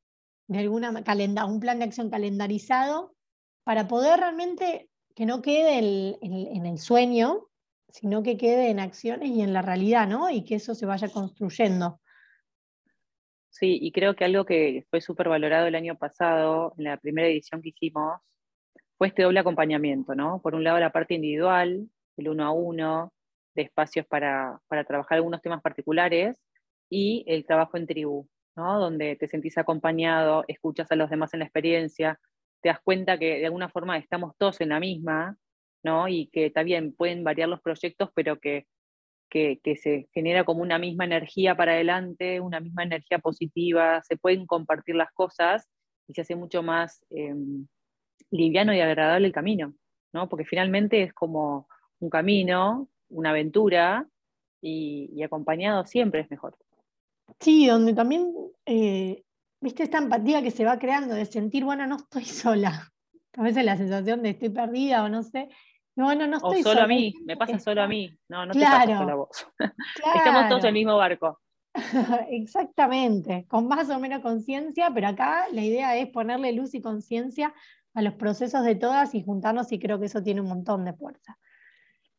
de 0.48 0.60
alguna 0.60 1.04
calenda, 1.04 1.46
un 1.46 1.60
plan 1.60 1.80
de 1.80 1.86
acción 1.86 2.10
calendarizado, 2.10 3.16
para 3.64 3.88
poder 3.88 4.20
realmente 4.20 4.90
que 5.16 5.26
no 5.26 5.42
quede 5.42 5.78
en 6.22 6.66
el 6.66 6.78
sueño, 6.80 7.48
sino 7.92 8.24
que 8.24 8.38
quede 8.38 8.70
en 8.70 8.80
acciones 8.80 9.30
y 9.30 9.42
en 9.42 9.54
la 9.54 9.62
realidad, 9.62 10.08
¿no? 10.08 10.30
Y 10.30 10.44
que 10.44 10.56
eso 10.56 10.74
se 10.76 10.86
vaya 10.86 11.10
construyendo. 11.10 12.00
Sí, 13.50 13.78
y 13.82 13.92
creo 13.92 14.16
que 14.16 14.24
algo 14.24 14.46
que 14.46 14.86
fue 14.90 15.02
súper 15.02 15.28
valorado 15.28 15.68
el 15.68 15.76
año 15.76 15.98
pasado, 15.98 16.74
en 16.78 16.86
la 16.86 16.98
primera 16.98 17.28
edición 17.28 17.62
que 17.62 17.70
hicimos, 17.70 18.20
fue 18.98 19.08
este 19.08 19.24
doble 19.24 19.40
acompañamiento, 19.40 20.16
¿no? 20.16 20.42
Por 20.42 20.56
un 20.56 20.64
lado 20.64 20.80
la 20.80 20.92
parte 20.92 21.16
individual, 21.16 21.90
el 22.18 22.30
uno 22.30 22.46
a 22.46 22.52
uno, 22.52 23.14
de 23.54 23.64
espacios 23.64 24.06
para, 24.06 24.62
trabajar 24.88 25.18
algunos 25.18 25.42
temas 25.42 25.62
particulares 25.62 26.38
y 26.92 27.24
el 27.26 27.46
trabajo 27.46 27.78
en 27.78 27.88
tribu, 27.88 28.28
¿no? 28.56 28.80
donde 28.80 29.16
te 29.16 29.28
sentís 29.28 29.58
acompañado, 29.58 30.44
escuchas 30.48 30.92
a 30.92 30.96
los 30.96 31.10
demás 31.10 31.34
en 31.34 31.40
la 31.40 31.46
experiencia, 31.46 32.20
te 32.62 32.70
das 32.70 32.80
cuenta 32.84 33.18
que 33.18 33.40
de 33.40 33.46
alguna 33.46 33.70
forma 33.70 33.98
estamos 33.98 34.36
todos 34.38 34.62
en 34.62 34.70
la 34.70 34.80
misma, 34.80 35.38
¿no? 35.84 36.08
y 36.08 36.28
que 36.28 36.52
también 36.52 36.94
pueden 36.94 37.24
variar 37.24 37.50
los 37.50 37.62
proyectos, 37.62 38.12
pero 38.14 38.40
que, 38.40 38.68
que, 39.30 39.60
se 39.78 40.10
genera 40.14 40.44
como 40.44 40.62
una 40.62 40.78
misma 40.78 41.06
energía 41.06 41.56
para 41.56 41.72
adelante, 41.72 42.40
una 42.42 42.60
misma 42.60 42.84
energía 42.84 43.18
positiva, 43.20 44.04
se 44.04 44.18
pueden 44.18 44.46
compartir 44.46 44.96
las 44.96 45.12
cosas 45.14 45.68
y 46.08 46.14
se 46.14 46.22
hace 46.22 46.36
mucho 46.36 46.62
más 46.62 47.04
em, 47.10 47.66
liviano 48.30 48.74
y 48.74 48.82
agradable 48.82 49.28
el 49.28 49.34
camino, 49.34 49.74
¿no? 50.14 50.30
porque 50.30 50.46
finalmente 50.46 51.02
es 51.02 51.14
como 51.14 51.68
un 52.00 52.10
camino 52.10 52.90
una 53.12 53.32
aventura 53.32 54.08
y, 54.62 55.22
acompañado 55.24 55.86
siempre 55.86 56.22
es 56.22 56.32
mejor. 56.32 56.58
Sí, 57.40 57.68
donde 57.68 57.94
también, 57.94 58.34
eh, 58.66 59.24
viste, 59.60 59.84
esta 59.84 59.98
empatía 59.98 60.42
que 60.42 60.52
se 60.52 60.66
va 60.66 60.80
creando 60.80 61.16
de 61.16 61.26
sentir, 61.26 61.64
bueno, 61.64 61.88
no 61.88 61.98
estoy 61.98 62.26
sola. 62.26 62.92
A 63.38 63.44
veces 63.44 63.64
la 63.64 63.78
sensación 63.78 64.22
de 64.22 64.32
estoy 64.32 64.50
perdida 64.50 65.04
o 65.04 65.10
no 65.10 65.24
sé. 65.24 65.50
Bueno, 65.96 66.28
no 66.28 66.38
estoy 66.38 66.62
o 66.62 66.64
solo 66.64 66.82
a 66.82 66.88
mí, 66.88 67.14
me 67.26 67.38
pasa 67.38 67.60
solo 67.60 67.82
a 67.82 67.88
mí. 67.88 68.18
No, 68.30 68.46
no 68.46 68.54
claro, 68.54 68.82
te 68.82 68.88
pasa 68.88 68.98
solo 69.00 69.12
a 69.12 69.16
vos. 69.16 69.48
Estamos 70.16 70.50
todos 70.50 70.64
en 70.64 70.68
el 70.68 70.74
mismo 70.74 70.98
barco. 70.98 71.40
Exactamente, 72.30 73.46
con 73.48 73.68
más 73.68 73.90
o 73.90 74.00
menos 74.00 74.22
conciencia, 74.22 74.92
pero 74.94 75.08
acá 75.08 75.46
la 75.52 75.62
idea 75.62 75.96
es 75.98 76.10
ponerle 76.10 76.52
luz 76.52 76.74
y 76.74 76.82
conciencia 76.82 77.54
a 77.94 78.02
los 78.02 78.14
procesos 78.16 78.64
de 78.64 78.76
todas 78.76 79.16
y 79.16 79.24
juntarnos 79.24 79.72
y 79.72 79.80
creo 79.80 80.00
que 80.00 80.06
eso 80.06 80.24
tiene 80.24 80.42
un 80.42 80.48
montón 80.48 80.86
de 80.86 80.94
fuerza. 80.94 81.38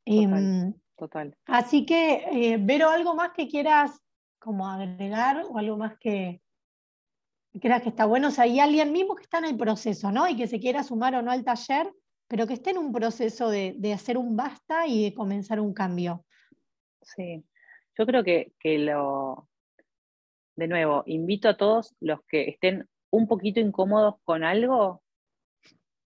Em, 0.04 0.74
total. 0.96 1.36
Así 1.46 1.86
que, 1.86 2.24
eh, 2.30 2.58
Vero, 2.60 2.90
¿algo 2.90 3.14
más 3.14 3.32
que 3.32 3.48
quieras 3.48 4.02
como 4.42 4.68
agregar 4.68 5.44
o 5.48 5.58
algo 5.58 5.76
más 5.76 5.98
que, 5.98 6.40
creas 7.60 7.82
que 7.82 7.90
está 7.90 8.06
bueno? 8.06 8.28
O 8.28 8.30
sea, 8.30 8.44
hay 8.44 8.60
alguien 8.60 8.92
mismo 8.92 9.14
que 9.14 9.22
está 9.22 9.38
en 9.38 9.46
el 9.46 9.56
proceso, 9.56 10.10
¿no? 10.10 10.28
Y 10.28 10.36
que 10.36 10.46
se 10.46 10.60
quiera 10.60 10.82
sumar 10.82 11.14
o 11.14 11.22
no 11.22 11.30
al 11.30 11.44
taller, 11.44 11.92
pero 12.28 12.46
que 12.46 12.54
esté 12.54 12.70
en 12.70 12.78
un 12.78 12.92
proceso 12.92 13.50
de, 13.50 13.92
hacer 13.94 14.16
un 14.16 14.36
basta 14.36 14.86
y 14.86 15.04
de 15.04 15.14
comenzar 15.14 15.60
un 15.60 15.74
cambio. 15.74 16.24
Sí, 17.02 17.44
yo 17.98 18.06
creo 18.06 18.24
que, 18.24 18.52
que 18.58 18.78
lo, 18.78 19.48
de 20.56 20.68
nuevo, 20.68 21.02
invito 21.06 21.48
a 21.48 21.56
todos 21.56 21.94
los 22.00 22.20
que 22.28 22.48
estén 22.48 22.88
un 23.10 23.26
poquito 23.26 23.60
incómodos 23.60 24.16
con 24.24 24.44
algo, 24.44 25.02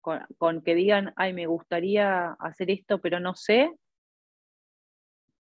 con, 0.01 0.63
que 0.63 0.75
digan, 0.75 1.13
ay, 1.17 1.33
me 1.33 1.47
gustaría 1.47 2.33
hacer 2.39 2.71
esto, 2.71 3.01
pero 3.01 3.21
no 3.21 3.35
sé, 3.35 3.73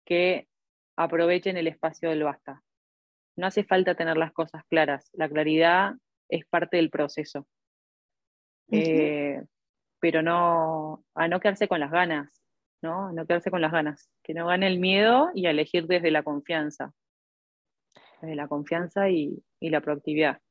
que 0.06 0.48
aprovechen 0.98 1.56
el 1.58 1.68
espacio 1.68 2.10
del 2.10 2.24
basta. 2.24 2.62
No 3.40 3.48
hace 3.48 3.64
falta 3.64 3.96
tener 3.96 4.18
las 4.18 4.34
cosas 4.34 4.64
claras, 4.70 5.10
la 5.14 5.30
claridad 5.30 5.94
es 6.28 6.46
parte 6.46 6.76
del 6.76 6.90
proceso. 6.90 7.48
Eh, 8.70 9.42
pero 10.02 10.22
no, 10.22 11.06
a 11.16 11.30
no 11.30 11.40
quedarse 11.40 11.70
con 11.70 11.80
las 11.80 11.90
ganas, 11.90 12.44
¿no? 12.82 13.14
no 13.14 13.26
quedarse 13.26 13.50
con 13.50 13.62
las 13.62 13.72
ganas, 13.72 14.10
que 14.24 14.34
no 14.34 14.48
gane 14.48 14.68
el 14.68 14.80
miedo 14.80 15.30
y 15.34 15.46
a 15.46 15.52
elegir 15.52 15.88
desde 15.88 16.12
la 16.12 16.22
confianza, 16.22 16.94
desde 18.22 18.36
la 18.36 18.50
confianza 18.50 19.10
y, 19.10 19.42
la 19.62 19.80
proactividad. 19.80 20.42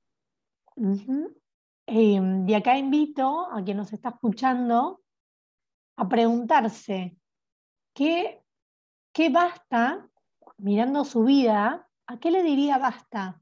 Y 1.86 2.54
acá 2.54 2.78
invito 2.78 3.52
a 3.52 3.62
quien 3.62 3.76
nos 3.76 3.92
está 3.92 4.08
escuchando 4.08 5.02
a 5.98 6.08
preguntarse, 6.08 7.18
¿qué, 7.94 8.42
qué 9.12 9.28
basta, 9.28 10.08
mirando 10.56 11.04
su 11.04 11.24
vida, 11.24 11.87
a 12.08 12.18
qué 12.18 12.30
le 12.30 12.42
diría 12.42 12.78
basta? 12.78 13.40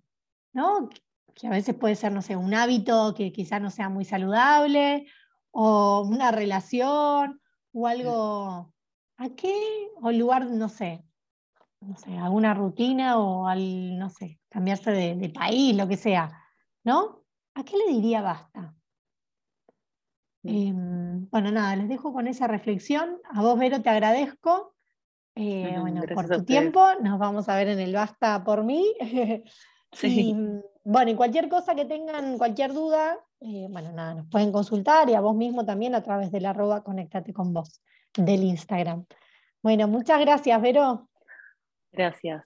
¿No? 0.52 0.90
Que 1.34 1.46
a 1.46 1.50
veces 1.50 1.74
puede 1.74 1.94
ser, 1.94 2.12
no 2.12 2.20
sé, 2.20 2.36
un 2.36 2.54
hábito 2.54 3.14
que 3.14 3.32
quizás 3.32 3.62
no 3.62 3.70
sea 3.70 3.88
muy 3.88 4.04
saludable, 4.04 5.06
o 5.52 6.02
una 6.02 6.32
relación, 6.32 7.40
o 7.72 7.86
algo, 7.86 8.74
¿a 9.16 9.28
qué? 9.36 9.54
O 10.02 10.10
lugar, 10.10 10.46
no 10.46 10.68
sé, 10.68 11.04
no 11.80 11.96
sé, 11.96 12.18
alguna 12.18 12.54
rutina 12.54 13.18
o 13.18 13.46
al, 13.46 13.98
no 13.98 14.10
sé, 14.10 14.40
cambiarse 14.48 14.90
de, 14.90 15.28
país, 15.30 15.76
lo 15.76 15.86
que 15.86 15.96
sea, 15.96 16.30
¿no? 16.84 17.22
¿A 17.54 17.64
qué 17.64 17.76
le 17.76 17.92
diría 17.92 18.20
basta? 18.20 18.74
Em, 20.42 21.28
bueno, 21.30 21.50
nada, 21.52 21.76
les 21.76 21.88
dejo 21.88 22.12
con 22.12 22.26
esa 22.26 22.46
reflexión. 22.46 23.18
A 23.30 23.42
vos, 23.42 23.58
Vero, 23.58 23.80
te 23.80 23.90
agradezco. 23.90 24.75
Eh, 25.36 25.76
bueno, 25.78 26.02
por 26.14 26.28
tu 26.28 26.44
tiempo. 26.44 26.84
Nos 27.02 27.18
vamos 27.18 27.48
a 27.48 27.56
ver 27.56 27.68
en 27.68 27.78
el 27.78 27.94
Basta 27.94 28.42
por 28.42 28.64
mí. 28.64 28.94
sí. 29.92 30.34
bueno, 30.82 31.10
y 31.10 31.14
cualquier 31.14 31.48
cosa 31.48 31.74
que 31.74 31.84
tengan, 31.84 32.38
cualquier 32.38 32.72
duda, 32.72 33.18
eh, 33.40 33.68
bueno, 33.70 33.92
nada, 33.92 34.14
nos 34.14 34.26
pueden 34.28 34.50
consultar 34.50 35.08
y 35.10 35.14
a 35.14 35.20
vos 35.20 35.36
mismo 35.36 35.64
también 35.64 35.94
a 35.94 36.02
través 36.02 36.32
del 36.32 36.46
arroba 36.46 36.82
conectate 36.82 37.32
con 37.32 37.52
vos 37.52 37.82
del 38.16 38.42
Instagram. 38.44 39.04
Bueno, 39.62 39.86
muchas 39.88 40.20
gracias, 40.20 40.60
Vero. 40.60 41.08
Gracias. 41.92 42.44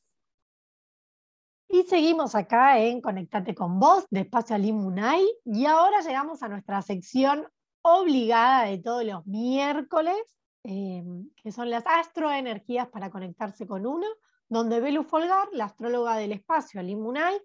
Y 1.69 1.85
seguimos 1.85 2.35
acá 2.35 2.81
en 2.81 3.01
Conectate 3.01 3.55
con 3.55 3.79
vos, 3.79 4.05
de 4.11 4.21
Espacio 4.21 4.57
Alimunay, 4.57 5.25
y 5.45 5.67
ahora 5.67 6.01
llegamos 6.01 6.43
a 6.43 6.49
nuestra 6.49 6.83
sección 6.83 7.47
obligada 7.83 8.65
de 8.65 8.79
todos 8.79 9.05
los 9.05 9.25
miércoles, 9.27 10.17
eh, 10.65 11.03
que 11.37 11.53
son 11.53 11.71
las 11.71 11.85
astroenergías 11.87 12.89
para 12.89 13.11
conectarse 13.11 13.67
con 13.67 13.87
uno, 13.87 14.07
donde 14.49 14.81
Belu 14.81 15.05
Folgar, 15.05 15.49
la 15.53 15.67
astróloga 15.67 16.17
del 16.17 16.33
espacio 16.33 16.81
Alimunay, 16.81 17.41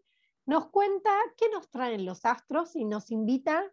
nos 0.45 0.67
cuenta 0.67 1.11
qué 1.37 1.49
nos 1.49 1.69
traen 1.69 2.05
los 2.05 2.25
astros 2.25 2.75
y 2.75 2.85
nos 2.85 3.11
invita 3.11 3.63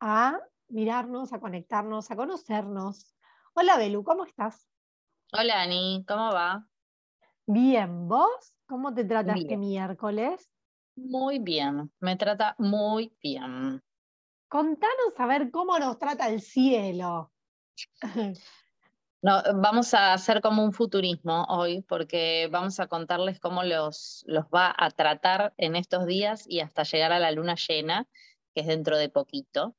a 0.00 0.38
mirarnos, 0.68 1.32
a 1.32 1.40
conectarnos, 1.40 2.10
a 2.10 2.16
conocernos. 2.16 3.14
Hola 3.54 3.76
Belu, 3.76 4.04
¿cómo 4.04 4.24
estás? 4.24 4.68
Hola 5.32 5.62
Ani, 5.62 6.04
¿cómo 6.06 6.32
va? 6.32 6.68
Bien, 7.46 8.08
¿vos? 8.08 8.54
¿Cómo 8.66 8.92
te 8.92 9.04
trata 9.04 9.34
este 9.34 9.56
miércoles? 9.56 10.52
Muy 10.96 11.38
bien, 11.38 11.92
me 12.00 12.16
trata 12.16 12.54
muy 12.58 13.16
bien. 13.22 13.82
Contanos 14.48 15.14
a 15.18 15.26
ver 15.26 15.50
cómo 15.50 15.78
nos 15.78 15.98
trata 15.98 16.28
el 16.28 16.40
cielo. 16.40 17.32
No, 19.26 19.42
vamos 19.56 19.92
a 19.92 20.12
hacer 20.12 20.40
como 20.40 20.62
un 20.62 20.72
futurismo 20.72 21.46
hoy, 21.48 21.82
porque 21.82 22.48
vamos 22.52 22.78
a 22.78 22.86
contarles 22.86 23.40
cómo 23.40 23.64
los, 23.64 24.22
los 24.28 24.44
va 24.44 24.72
a 24.78 24.88
tratar 24.92 25.52
en 25.56 25.74
estos 25.74 26.06
días 26.06 26.44
y 26.46 26.60
hasta 26.60 26.84
llegar 26.84 27.10
a 27.10 27.18
la 27.18 27.32
luna 27.32 27.56
llena, 27.56 28.06
que 28.54 28.60
es 28.60 28.68
dentro 28.68 28.96
de 28.96 29.08
poquito. 29.08 29.74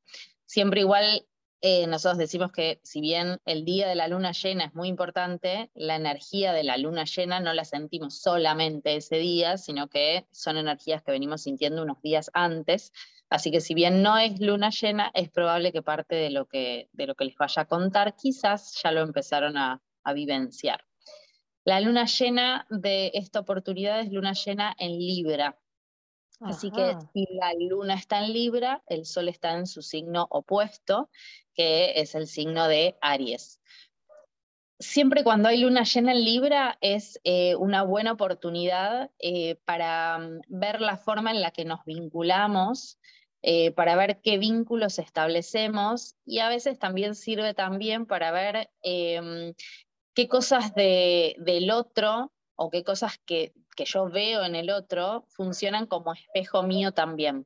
Siempre 0.46 0.82
igual 0.82 1.26
eh, 1.62 1.88
nosotros 1.88 2.18
decimos 2.18 2.52
que 2.52 2.82
si 2.84 3.00
bien 3.00 3.40
el 3.46 3.64
día 3.64 3.88
de 3.88 3.96
la 3.96 4.10
luna 4.10 4.34
llena 4.34 4.66
es 4.66 4.76
muy 4.76 4.90
importante, 4.90 5.72
la 5.76 5.96
energía 5.96 6.52
de 6.52 6.66
la 6.66 6.76
luna 6.76 7.06
llena 7.06 7.40
no 7.40 7.54
la 7.54 7.64
sentimos 7.64 8.20
solamente 8.20 8.98
ese 8.98 9.16
día, 9.16 9.58
sino 9.58 9.88
que 9.88 10.28
son 10.30 10.58
energías 10.58 11.04
que 11.04 11.14
venimos 11.14 11.44
sintiendo 11.44 11.84
unos 11.84 12.02
días 12.02 12.30
antes. 12.34 12.92
Así 13.30 13.52
que 13.52 13.60
si 13.60 13.74
bien 13.74 14.02
no 14.02 14.18
es 14.18 14.40
luna 14.40 14.70
llena, 14.70 15.12
es 15.14 15.30
probable 15.30 15.74
que 15.74 15.82
parte 15.82 16.16
de 16.16 16.30
lo 16.30 16.48
que, 16.48 16.90
de 16.94 17.08
lo 17.08 17.16
que 17.16 17.26
les 17.26 17.36
vaya 17.36 17.64
a 17.64 17.68
contar 17.68 18.16
quizás 18.16 18.80
ya 18.82 18.92
lo 18.92 19.02
empezaron 19.02 19.58
a, 19.58 19.82
vivenciar. 20.16 20.86
La 21.66 21.82
luna 21.82 22.06
llena 22.06 22.66
de 22.70 23.12
esta 23.14 23.42
oportunidad 23.42 24.00
es 24.00 24.10
luna 24.10 24.32
llena 24.32 24.74
en 24.80 24.98
Libra. 24.98 25.60
Así 26.40 26.72
que 26.72 26.96
si 27.12 27.28
la 27.34 27.52
luna 27.60 27.96
está 27.96 28.24
en 28.24 28.32
Libra, 28.32 28.84
el 28.88 29.06
sol 29.06 29.28
está 29.28 29.52
en 29.58 29.68
su 29.68 29.82
signo 29.82 30.26
opuesto, 30.30 31.10
que 31.54 32.00
es 32.00 32.16
el 32.16 32.28
signo 32.28 32.70
de 32.70 32.96
Aries. 33.02 33.60
Siempre 34.80 35.26
cuando 35.26 35.50
hay 35.50 35.60
luna 35.60 35.84
llena 35.84 36.14
en 36.14 36.24
Libra 36.24 36.78
es 36.80 37.20
eh, 37.26 37.56
una 37.58 37.84
buena 37.84 38.14
oportunidad 38.14 39.12
eh, 39.20 39.56
para 39.66 40.20
mm, 40.20 40.42
ver 40.48 40.80
la 40.80 40.96
forma 40.96 41.32
en 41.32 41.42
la 41.42 41.52
que 41.52 41.66
nos 41.66 41.84
vinculamos 41.84 42.98
eh, 43.44 43.72
para 43.72 43.96
ver 43.96 44.20
qué 44.22 44.38
vínculos 44.38 45.00
establecemos 45.00 46.16
y 46.26 46.40
a 46.40 46.50
veces 46.50 46.80
también 46.80 47.16
sirve 47.16 47.54
también 47.54 48.06
para 48.06 48.32
ver 48.32 48.70
em, 48.82 49.54
qué 50.14 50.28
cosas 50.28 50.74
del 50.74 51.72
otro 51.72 52.34
o 52.56 52.70
qué 52.70 52.84
cosas 52.84 53.20
que, 53.26 53.54
yo 53.78 54.10
veo 54.10 54.44
en 54.44 54.56
el 54.56 54.72
otro 54.72 55.26
funcionan 55.28 55.86
como 55.86 56.14
espejo 56.14 56.64
mío 56.64 56.94
también. 56.94 57.46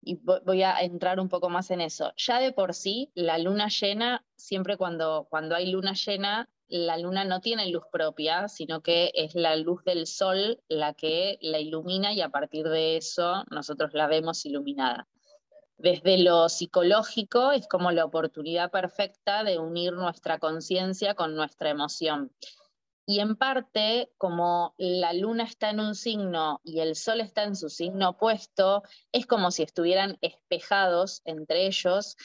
Y 0.00 0.14
voy 0.14 0.62
a 0.62 0.80
entrar 0.80 1.18
un 1.18 1.28
poco 1.28 1.50
más 1.50 1.72
en 1.72 1.80
eso. 1.80 2.12
Ya 2.16 2.38
de 2.38 2.52
por 2.52 2.72
sí, 2.72 3.10
la 3.14 3.36
luna 3.36 3.66
llena, 3.66 4.24
siempre 4.36 4.76
cuando, 4.76 5.26
cuando 5.28 5.56
hay 5.56 5.72
luna 5.72 5.94
llena, 5.94 6.48
la 6.70 6.96
luna 6.96 7.24
no 7.24 7.40
tiene 7.40 7.68
luz 7.68 7.84
propia, 7.90 8.48
sino 8.48 8.80
que 8.80 9.10
es 9.14 9.34
la 9.34 9.56
luz 9.56 9.82
del 9.84 10.06
sol 10.06 10.62
la 10.68 10.94
que 10.94 11.38
la 11.42 11.58
ilumina 11.58 12.12
y 12.12 12.20
a 12.20 12.30
partir 12.30 12.68
de 12.68 12.96
eso 12.96 13.44
nosotros 13.50 13.90
la 13.92 14.06
vemos 14.06 14.46
iluminada. 14.46 15.08
Desde 15.76 16.18
lo 16.18 16.48
psicológico 16.48 17.52
es 17.52 17.66
como 17.66 17.90
la 17.90 18.04
oportunidad 18.04 18.70
perfecta 18.70 19.44
de 19.44 19.58
unir 19.58 19.92
nuestra 19.94 20.38
conciencia 20.38 21.14
con 21.14 21.34
nuestra 21.34 21.70
emoción. 21.70 22.32
Y 23.06 23.18
en 23.20 23.34
parte, 23.34 24.12
como 24.18 24.74
la 24.78 25.12
luna 25.12 25.44
está 25.44 25.70
en 25.70 25.80
un 25.80 25.94
signo 25.94 26.60
y 26.62 26.80
el 26.80 26.94
sol 26.94 27.20
está 27.20 27.42
en 27.44 27.56
su 27.56 27.68
signo 27.68 28.10
opuesto, 28.10 28.82
es 29.10 29.26
como 29.26 29.50
si 29.50 29.62
estuvieran 29.62 30.18
espejados 30.20 31.22
entre 31.24 31.66
ellos 31.66 32.16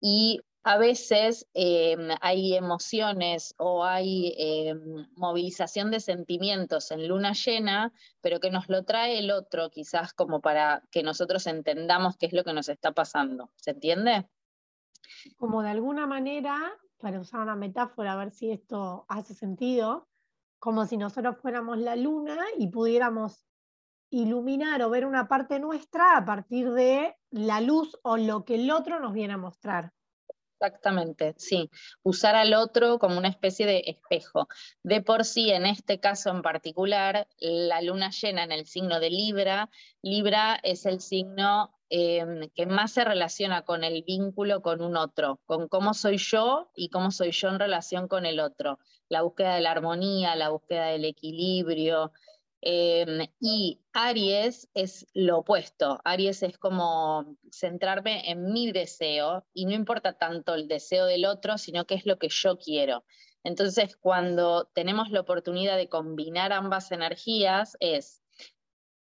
y 0.00 0.40
a 0.62 0.76
veces 0.76 1.48
em, 1.54 2.10
hay 2.20 2.54
emociones 2.54 3.54
o 3.56 3.84
hay 3.84 4.34
em, 4.36 5.06
movilización 5.16 5.90
de 5.90 6.00
sentimientos 6.00 6.90
en 6.90 7.08
luna 7.08 7.32
llena, 7.32 7.92
pero 8.20 8.40
que 8.40 8.50
nos 8.50 8.68
lo 8.68 8.84
trae 8.84 9.18
el 9.18 9.30
otro, 9.30 9.70
quizás 9.70 10.12
como 10.12 10.40
para 10.40 10.82
que 10.90 11.02
nosotros 11.02 11.46
entendamos 11.46 12.16
qué 12.18 12.26
es 12.26 12.32
lo 12.34 12.44
que 12.44 12.52
nos 12.52 12.68
está 12.68 12.92
pasando. 12.92 13.50
¿Se 13.56 13.70
entiende? 13.70 14.28
Como 15.38 15.62
de 15.62 15.70
alguna 15.70 16.06
manera, 16.06 16.58
para 16.98 17.20
usar 17.20 17.40
una 17.40 17.56
metáfora, 17.56 18.12
a 18.12 18.16
ver 18.16 18.30
si 18.30 18.50
esto 18.50 19.06
hace 19.08 19.34
sentido, 19.34 20.08
como 20.58 20.84
si 20.84 20.98
nosotros 20.98 21.38
fuéramos 21.40 21.78
la 21.78 21.96
luna 21.96 22.36
y 22.58 22.68
pudiéramos 22.68 23.46
iluminar 24.10 24.82
o 24.82 24.90
ver 24.90 25.06
una 25.06 25.26
parte 25.26 25.58
nuestra 25.58 26.18
a 26.18 26.24
partir 26.26 26.70
de 26.70 27.16
la 27.30 27.62
luz 27.62 27.98
o 28.02 28.18
lo 28.18 28.44
que 28.44 28.56
el 28.56 28.70
otro 28.70 29.00
nos 29.00 29.14
viene 29.14 29.34
a 29.34 29.38
mostrar. 29.38 29.94
Exactamente, 30.62 31.34
sí. 31.38 31.70
Usar 32.02 32.34
al 32.36 32.52
otro 32.52 32.98
como 32.98 33.16
una 33.16 33.28
especie 33.28 33.64
de 33.64 33.82
espejo. 33.86 34.46
De 34.82 35.00
por 35.00 35.24
sí, 35.24 35.50
en 35.50 35.64
este 35.64 36.00
caso 36.00 36.28
en 36.28 36.42
particular, 36.42 37.26
la 37.38 37.80
luna 37.80 38.10
llena 38.10 38.44
en 38.44 38.52
el 38.52 38.66
signo 38.66 39.00
de 39.00 39.08
Libra, 39.08 39.70
Libra 40.02 40.60
es 40.62 40.84
el 40.84 41.00
signo 41.00 41.74
em, 41.88 42.50
que 42.54 42.66
más 42.66 42.92
se 42.92 43.04
relaciona 43.04 43.62
con 43.62 43.84
el 43.84 44.02
vínculo 44.02 44.60
con 44.60 44.82
un 44.82 44.96
otro, 44.98 45.40
con 45.46 45.66
cómo 45.66 45.94
soy 45.94 46.18
yo 46.18 46.70
y 46.76 46.90
cómo 46.90 47.10
soy 47.10 47.30
yo 47.32 47.48
en 47.48 47.58
relación 47.58 48.06
con 48.06 48.26
el 48.26 48.38
otro. 48.38 48.78
La 49.08 49.22
búsqueda 49.22 49.54
de 49.54 49.62
la 49.62 49.70
armonía, 49.72 50.36
la 50.36 50.50
búsqueda 50.50 50.88
del 50.88 51.06
equilibrio, 51.06 52.12
Em, 52.62 53.26
y 53.40 53.80
Aries 53.92 54.68
es 54.74 55.06
lo 55.14 55.38
opuesto. 55.38 56.00
Aries 56.04 56.42
es 56.42 56.58
como 56.58 57.36
centrarme 57.50 58.30
en 58.30 58.52
mi 58.52 58.70
deseo 58.72 59.46
y 59.54 59.64
no 59.66 59.72
importa 59.72 60.18
tanto 60.18 60.54
el 60.54 60.68
deseo 60.68 61.06
del 61.06 61.24
otro, 61.24 61.58
sino 61.58 61.86
qué 61.86 61.94
es 61.94 62.06
lo 62.06 62.18
que 62.18 62.28
yo 62.28 62.58
quiero. 62.58 63.04
Entonces, 63.44 63.96
cuando 63.96 64.66
tenemos 64.74 65.10
la 65.10 65.20
oportunidad 65.20 65.76
de 65.76 65.88
combinar 65.88 66.52
ambas 66.52 66.92
energías, 66.92 67.76
es 67.80 68.19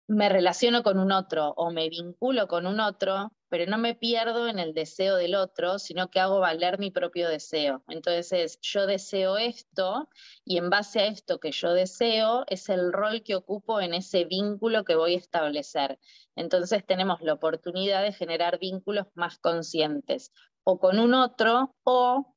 me 0.07 0.29
relaciono 0.29 0.83
con 0.83 0.99
un 0.99 1.11
otro 1.11 1.53
o 1.57 1.71
me 1.71 1.89
vinculo 1.89 2.47
con 2.47 2.67
un 2.67 2.79
otro, 2.79 3.31
pero 3.49 3.69
no 3.69 3.77
me 3.77 3.95
pierdo 3.95 4.47
en 4.47 4.59
el 4.59 4.73
deseo 4.73 5.15
del 5.15 5.35
otro, 5.35 5.79
sino 5.79 6.09
que 6.09 6.19
hago 6.19 6.39
valer 6.39 6.77
mi 6.77 6.91
propio 6.91 7.27
deseo. 7.29 7.83
Entonces, 7.87 8.59
yo 8.61 8.85
deseo 8.85 9.37
esto 9.37 10.09
y 10.43 10.57
en 10.57 10.69
base 10.69 10.99
a 10.99 11.07
esto 11.07 11.39
que 11.39 11.51
yo 11.51 11.73
deseo 11.73 12.43
es 12.47 12.69
el 12.69 12.93
rol 12.93 13.23
que 13.23 13.35
ocupo 13.35 13.81
en 13.81 13.93
ese 13.93 14.25
vínculo 14.25 14.83
que 14.83 14.95
voy 14.95 15.15
a 15.15 15.19
establecer. 15.19 15.99
Entonces, 16.35 16.85
tenemos 16.85 17.21
la 17.21 17.33
oportunidad 17.33 18.03
de 18.03 18.13
generar 18.13 18.59
vínculos 18.59 19.07
más 19.15 19.39
conscientes, 19.39 20.31
o 20.63 20.79
con 20.79 20.99
un 20.99 21.13
otro 21.13 21.75
o 21.83 22.34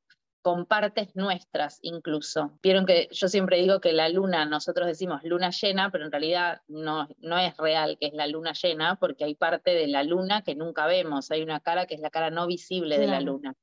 con 0.48 0.64
partes 0.64 1.14
nuestras 1.14 1.78
incluso. 1.82 2.58
Vieron 2.62 2.86
que 2.86 3.10
yo 3.12 3.28
siempre 3.28 3.58
digo 3.58 3.82
que 3.82 3.92
la 3.92 4.08
luna, 4.08 4.46
nosotros 4.46 4.86
decimos 4.86 5.22
luna 5.22 5.50
llena, 5.50 5.90
pero 5.90 6.06
en 6.06 6.10
realidad 6.10 6.62
no, 6.68 7.06
no 7.18 7.38
es 7.38 7.54
real 7.58 7.98
que 8.00 8.06
es 8.06 8.14
la 8.14 8.26
luna 8.26 8.54
llena, 8.54 8.96
porque 8.96 9.24
hay 9.24 9.34
parte 9.34 9.72
de 9.72 9.88
la 9.88 10.02
luna 10.04 10.40
que 10.40 10.54
nunca 10.54 10.86
vemos, 10.86 11.30
hay 11.30 11.42
una 11.42 11.60
cara 11.60 11.84
que 11.84 11.96
es 11.96 12.00
la 12.00 12.08
cara 12.08 12.30
no 12.30 12.46
visible 12.46 12.98
de 12.98 13.08
la 13.08 13.20
luna. 13.20 13.56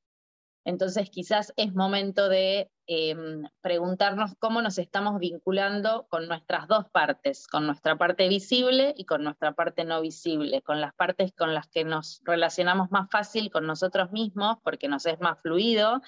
Entonces 0.63 1.09
quizás 1.09 1.53
es 1.57 1.73
momento 1.73 2.29
de 2.29 2.69
em, 2.85 3.47
preguntarnos 3.61 4.33
cómo 4.37 4.61
nos 4.61 4.77
estamos 4.77 5.17
vinculando 5.17 6.05
con 6.07 6.27
nuestras 6.27 6.67
dos 6.67 6.85
partes, 6.91 7.47
con 7.47 7.65
nuestra 7.65 7.97
parte 7.97 8.27
visible 8.27 8.93
y 8.95 9.05
con 9.05 9.23
nuestra 9.23 9.53
parte 9.53 9.85
no 9.85 10.01
visible, 10.01 10.61
con 10.61 10.81
las 10.81 10.93
partes 10.93 11.33
con 11.35 11.55
las 11.55 11.67
que 11.67 11.83
nos 11.83 12.21
relacionamos 12.25 12.91
más 12.91 13.09
fácil 13.09 13.49
con 13.49 13.65
nosotros 13.65 14.11
mismos 14.11 14.57
porque 14.63 14.87
nos 14.87 15.07
es 15.07 15.19
más 15.19 15.39
fluido 15.41 16.03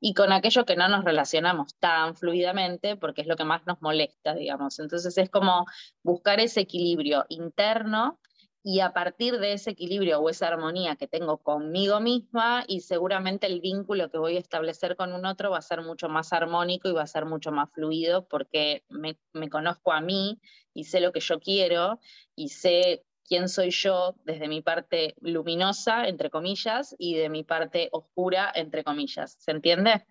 y 0.00 0.14
con 0.14 0.32
aquello 0.32 0.64
que 0.64 0.76
no 0.76 0.88
nos 0.88 1.04
relacionamos 1.04 1.74
tan 1.76 2.14
fluidamente 2.16 2.96
porque 2.96 3.22
es 3.22 3.26
lo 3.26 3.36
que 3.36 3.44
más 3.44 3.66
nos 3.66 3.80
molesta, 3.80 4.34
digamos. 4.34 4.78
Entonces 4.78 5.16
es 5.16 5.30
como 5.30 5.66
buscar 6.02 6.40
ese 6.40 6.60
equilibrio 6.60 7.24
interno 7.28 8.18
y 8.66 8.80
a 8.80 8.94
partir 8.94 9.38
de 9.38 9.52
ese 9.52 9.70
equilibrio 9.70 10.20
o 10.20 10.30
esa 10.30 10.48
armonía 10.48 10.96
que 10.96 11.06
tengo 11.06 11.36
conmigo 11.36 12.00
misma 12.00 12.64
y 12.66 12.80
seguramente 12.80 13.46
el 13.46 13.60
vínculo 13.60 14.10
que 14.10 14.16
voy 14.16 14.36
a 14.36 14.40
establecer 14.40 14.96
con 14.96 15.12
un 15.12 15.26
otro 15.26 15.50
va 15.50 15.58
a 15.58 15.62
ser 15.62 15.82
mucho 15.82 16.08
más 16.08 16.32
armónico 16.32 16.88
y 16.88 16.92
va 16.92 17.02
a 17.02 17.06
ser 17.06 17.26
mucho 17.26 17.52
más 17.52 17.70
fluido 17.72 18.26
porque 18.26 18.82
me, 18.88 19.18
me 19.34 19.50
conozco 19.50 19.92
a 19.92 20.00
mí 20.00 20.40
y 20.72 20.84
sé 20.84 21.00
lo 21.00 21.12
que 21.12 21.20
yo 21.20 21.40
quiero 21.40 22.00
y 22.34 22.48
sé 22.48 23.04
quién 23.26 23.48
soy 23.48 23.70
yo 23.70 24.14
desde 24.24 24.48
mi 24.48 24.62
parte 24.62 25.14
luminosa, 25.20 26.06
entre 26.06 26.30
comillas, 26.30 26.94
y 26.98 27.14
de 27.16 27.28
mi 27.28 27.42
parte 27.42 27.88
oscura, 27.92 28.52
entre 28.54 28.84
comillas. 28.84 29.36
¿Se 29.38 29.50
entiende? 29.50 30.04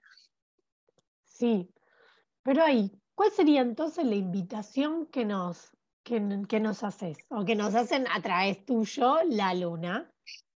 Sí, 1.24 1.70
pero 2.44 2.64
ahí, 2.64 2.92
¿cuál 3.16 3.32
sería 3.32 3.62
entonces 3.62 4.06
la 4.06 4.16
invitación 4.16 5.08
que 5.08 5.26
nos, 5.26 5.72
que, 6.04 6.20
nos 6.20 6.84
haces 6.84 7.18
o 7.30 7.46
que 7.46 7.56
nos 7.56 7.74
hacen 7.76 8.06
a 8.08 8.22
través 8.22 8.66
tuyo 8.66 9.18
la 9.30 9.54
luna, 9.54 10.12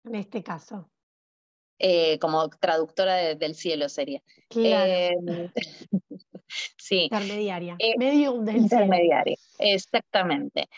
en 0.05 0.15
este 0.17 0.43
caso? 0.43 0.91
Eh, 1.79 2.19
como 2.19 2.49
traductora 2.49 3.35
del 3.35 3.55
cielo 3.55 3.89
sería. 3.89 4.23
Claro. 4.49 4.91
Em, 4.91 5.53
sí. 6.79 7.03
Intermediaria. 7.05 7.77
Eh, 7.79 7.95
Medium 7.99 8.45
del 8.45 8.57
intermediaria, 8.57 9.37
exactamente. 9.59 10.69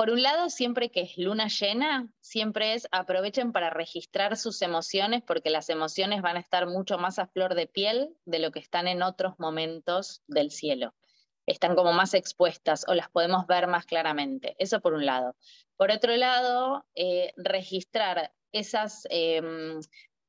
Por 0.00 0.08
un 0.08 0.22
lado, 0.22 0.48
siempre 0.48 0.90
que 0.90 1.02
es 1.02 1.18
luna 1.18 1.48
llena, 1.48 2.10
siempre 2.20 2.72
es 2.72 2.88
aprovechen 2.90 3.52
para 3.52 3.68
registrar 3.68 4.38
sus 4.38 4.62
emociones 4.62 5.22
porque 5.22 5.50
las 5.50 5.68
emociones 5.68 6.22
van 6.22 6.38
a 6.38 6.40
estar 6.40 6.66
mucho 6.66 6.96
más 6.96 7.18
a 7.18 7.26
flor 7.26 7.54
de 7.54 7.66
piel 7.66 8.16
de 8.24 8.38
lo 8.38 8.50
que 8.50 8.60
están 8.60 8.88
en 8.88 9.02
otros 9.02 9.38
momentos 9.38 10.22
del 10.26 10.52
cielo. 10.52 10.94
Están 11.44 11.76
como 11.76 11.92
más 11.92 12.14
expuestas 12.14 12.86
o 12.88 12.94
las 12.94 13.10
podemos 13.10 13.46
ver 13.46 13.66
más 13.66 13.84
claramente. 13.84 14.56
Eso 14.58 14.80
por 14.80 14.94
un 14.94 15.04
lado. 15.04 15.36
Por 15.76 15.90
otro 15.90 16.16
lado, 16.16 16.86
eh, 16.94 17.34
registrar 17.36 18.32
esas 18.52 19.06
em, 19.10 19.80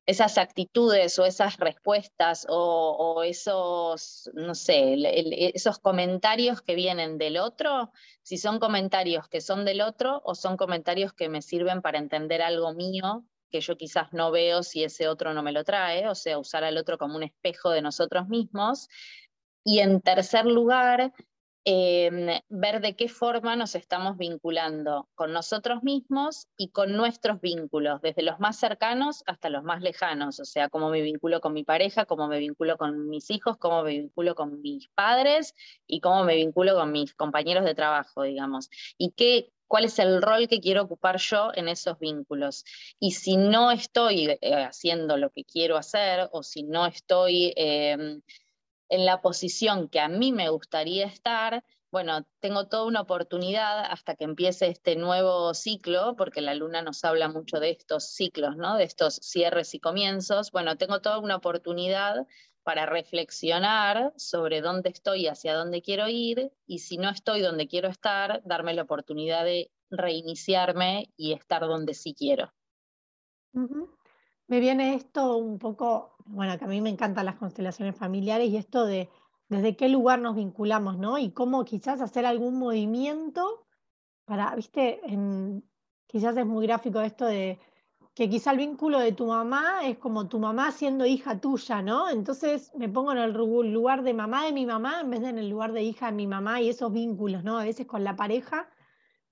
esas 0.05 0.37
actitudes 0.37 1.17
o 1.19 1.25
esas 1.25 1.57
respuestas 1.57 2.45
o, 2.49 3.23
esos, 3.23 4.29
no 4.33 4.55
sé, 4.55 4.95
esos 5.53 5.79
comentarios 5.79 6.61
que 6.61 6.75
vienen 6.75 7.17
del 7.17 7.37
otro, 7.37 7.91
si 8.23 8.37
son 8.37 8.59
comentarios 8.59 9.27
que 9.27 9.41
son 9.41 9.63
del 9.63 9.81
otro 9.81 10.21
o 10.25 10.35
son 10.35 10.57
comentarios 10.57 11.13
que 11.13 11.29
me 11.29 11.41
sirven 11.41 11.81
para 11.81 11.99
entender 11.99 12.41
algo 12.41 12.73
mío 12.73 13.25
que 13.51 13.61
yo 13.61 13.77
quizás 13.77 14.13
no 14.13 14.31
veo 14.31 14.63
si 14.63 14.83
ese 14.83 15.07
otro 15.07 15.33
no 15.33 15.43
me 15.43 15.51
lo 15.51 15.63
trae, 15.63 16.07
o 16.07 16.15
sea, 16.15 16.39
usar 16.39 16.63
al 16.63 16.77
otro 16.77 16.97
como 16.97 17.17
un 17.17 17.23
espejo 17.23 17.69
de 17.69 17.81
nosotros 17.81 18.27
mismos. 18.29 18.87
Y 19.63 19.79
en 19.79 20.01
tercer 20.01 20.45
lugar, 20.45 21.13
Em, 21.63 22.39
ver 22.49 22.81
de 22.81 22.95
qué 22.95 23.07
forma 23.07 23.55
nos 23.55 23.75
estamos 23.75 24.17
vinculando 24.17 25.07
con 25.13 25.31
nosotros 25.31 25.83
mismos 25.83 26.47
y 26.57 26.69
con 26.69 26.93
nuestros 26.93 27.39
vínculos, 27.39 28.01
desde 28.01 28.23
los 28.23 28.39
más 28.39 28.57
cercanos 28.57 29.23
hasta 29.27 29.51
los 29.51 29.63
más 29.63 29.83
lejanos, 29.83 30.39
o 30.39 30.45
sea, 30.45 30.69
cómo 30.69 30.89
me 30.89 31.01
vinculo 31.01 31.39
con 31.39 31.53
mi 31.53 31.63
pareja, 31.63 32.05
cómo 32.05 32.27
me 32.27 32.39
vinculo 32.39 32.77
con 32.77 33.07
mis 33.09 33.29
hijos, 33.29 33.57
cómo 33.57 33.83
me 33.83 33.91
vinculo 33.91 34.33
con 34.33 34.59
mis 34.61 34.87
padres 34.95 35.53
y 35.85 35.99
cómo 35.99 36.23
me 36.23 36.35
vinculo 36.35 36.73
con 36.73 36.91
mis 36.91 37.13
compañeros 37.13 37.63
de 37.63 37.75
trabajo, 37.75 38.23
digamos. 38.23 38.71
Y 38.97 39.11
qué, 39.11 39.51
cuál 39.67 39.85
es 39.85 39.99
el 39.99 40.21
rol 40.21 40.47
que 40.47 40.61
quiero 40.61 40.81
ocupar 40.81 41.17
yo 41.17 41.51
en 41.53 41.67
esos 41.69 41.99
vínculos. 41.99 42.65
Y 42.99 43.11
si 43.11 43.37
no 43.37 43.69
estoy 43.69 44.37
eh, 44.41 44.63
haciendo 44.63 45.15
lo 45.15 45.29
que 45.29 45.43
quiero 45.43 45.77
hacer 45.77 46.27
o 46.31 46.41
si 46.41 46.63
no 46.63 46.87
estoy 46.87 47.53
em, 47.55 48.21
en 48.91 49.05
la 49.05 49.21
posición 49.21 49.87
que 49.87 50.01
a 50.01 50.09
mí 50.09 50.33
me 50.33 50.49
gustaría 50.49 51.05
estar, 51.05 51.63
bueno, 51.91 52.25
tengo 52.41 52.67
toda 52.67 52.85
una 52.85 53.01
oportunidad 53.01 53.85
hasta 53.85 54.15
que 54.15 54.25
empiece 54.25 54.67
este 54.67 54.97
nuevo 54.97 55.53
ciclo, 55.53 56.15
porque 56.17 56.41
la 56.41 56.55
luna 56.55 56.81
nos 56.81 57.03
habla 57.05 57.29
mucho 57.29 57.61
de 57.61 57.69
estos 57.71 58.05
ciclos, 58.09 58.57
¿no? 58.57 58.75
De 58.75 58.83
estos 58.83 59.15
cierres 59.15 59.73
y 59.75 59.79
comienzos. 59.79 60.51
Bueno, 60.51 60.75
tengo 60.77 60.99
toda 60.99 61.19
una 61.19 61.37
oportunidad 61.37 62.27
para 62.63 62.85
reflexionar 62.85 64.13
sobre 64.17 64.59
dónde 64.59 64.89
estoy 64.89 65.27
hacia 65.27 65.55
dónde 65.55 65.81
quiero 65.81 66.09
ir, 66.09 66.51
y 66.67 66.79
si 66.79 66.97
no 66.97 67.09
estoy 67.09 67.41
donde 67.41 67.67
quiero 67.67 67.87
estar, 67.87 68.41
darme 68.43 68.73
la 68.73 68.83
oportunidad 68.83 69.45
de 69.45 69.71
reiniciarme 69.89 71.11
y 71.15 71.31
estar 71.31 71.61
donde 71.61 71.93
sí 71.93 72.13
quiero. 72.13 72.53
Me 74.51 74.59
viene 74.59 74.95
esto 74.95 75.37
un 75.37 75.59
poco 75.59 76.17
bueno, 76.25 76.57
que 76.57 76.65
a 76.65 76.67
mí 76.67 76.81
me 76.81 76.89
encantan 76.89 77.25
las 77.25 77.37
constelaciones 77.37 77.95
familiares 77.95 78.49
y 78.49 78.57
esto 78.57 78.85
de 78.85 79.09
desde 79.47 79.77
qué 79.77 79.87
lugar 79.87 80.19
nos 80.19 80.35
vinculamos, 80.35 80.97
¿no? 80.97 81.17
Y 81.17 81.31
cómo 81.31 81.63
quizás 81.63 82.01
hacer 82.01 82.25
algún 82.25 82.59
movimiento 82.59 83.65
para, 84.25 84.53
viste, 84.53 84.99
quizás 86.05 86.35
es 86.35 86.45
muy 86.45 86.67
gráfico 86.67 86.99
esto 86.99 87.27
de 87.27 87.59
que 88.13 88.29
quizá 88.29 88.51
el 88.51 88.57
vínculo 88.57 88.99
de 88.99 89.13
tu 89.13 89.27
mamá 89.27 89.87
es 89.87 89.97
como 89.97 90.27
tu 90.27 90.37
mamá 90.37 90.73
siendo 90.73 91.05
hija 91.05 91.39
tuya, 91.39 91.81
¿no? 91.81 92.09
Entonces 92.09 92.73
me 92.75 92.89
pongo 92.89 93.13
en 93.13 93.19
el 93.19 93.31
lugar 93.31 94.03
de 94.03 94.13
mamá 94.13 94.43
de 94.45 94.51
mi 94.51 94.65
mamá 94.65 94.99
en 94.99 95.11
vez 95.11 95.21
de 95.21 95.29
en 95.29 95.37
el 95.37 95.49
lugar 95.49 95.71
de 95.71 95.83
hija 95.83 96.07
de 96.07 96.11
mi 96.11 96.27
mamá 96.27 96.59
y 96.59 96.67
esos 96.67 96.91
vínculos, 96.91 97.45
¿no? 97.45 97.57
A 97.57 97.63
veces 97.63 97.87
con 97.87 98.03
la 98.03 98.17
pareja 98.17 98.67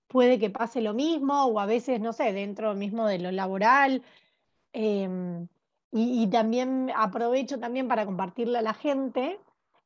puede 0.07 0.39
que 0.39 0.49
pase 0.49 0.79
lo 0.79 0.93
mismo 0.93 1.43
o 1.43 1.59
a 1.59 1.65
veces, 1.65 1.99
no 1.99 2.13
sé, 2.13 2.31
dentro 2.31 2.73
mismo 2.73 3.05
de 3.05 3.19
lo 3.19 3.33
laboral. 3.33 4.01
Em, 4.73 5.47
y, 5.91 6.27
también 6.27 6.91
aprovecho 6.95 7.59
también 7.59 7.87
para 7.87 8.05
compartirle 8.05 8.59
a 8.59 8.61
la 8.61 8.73
gente 8.73 9.39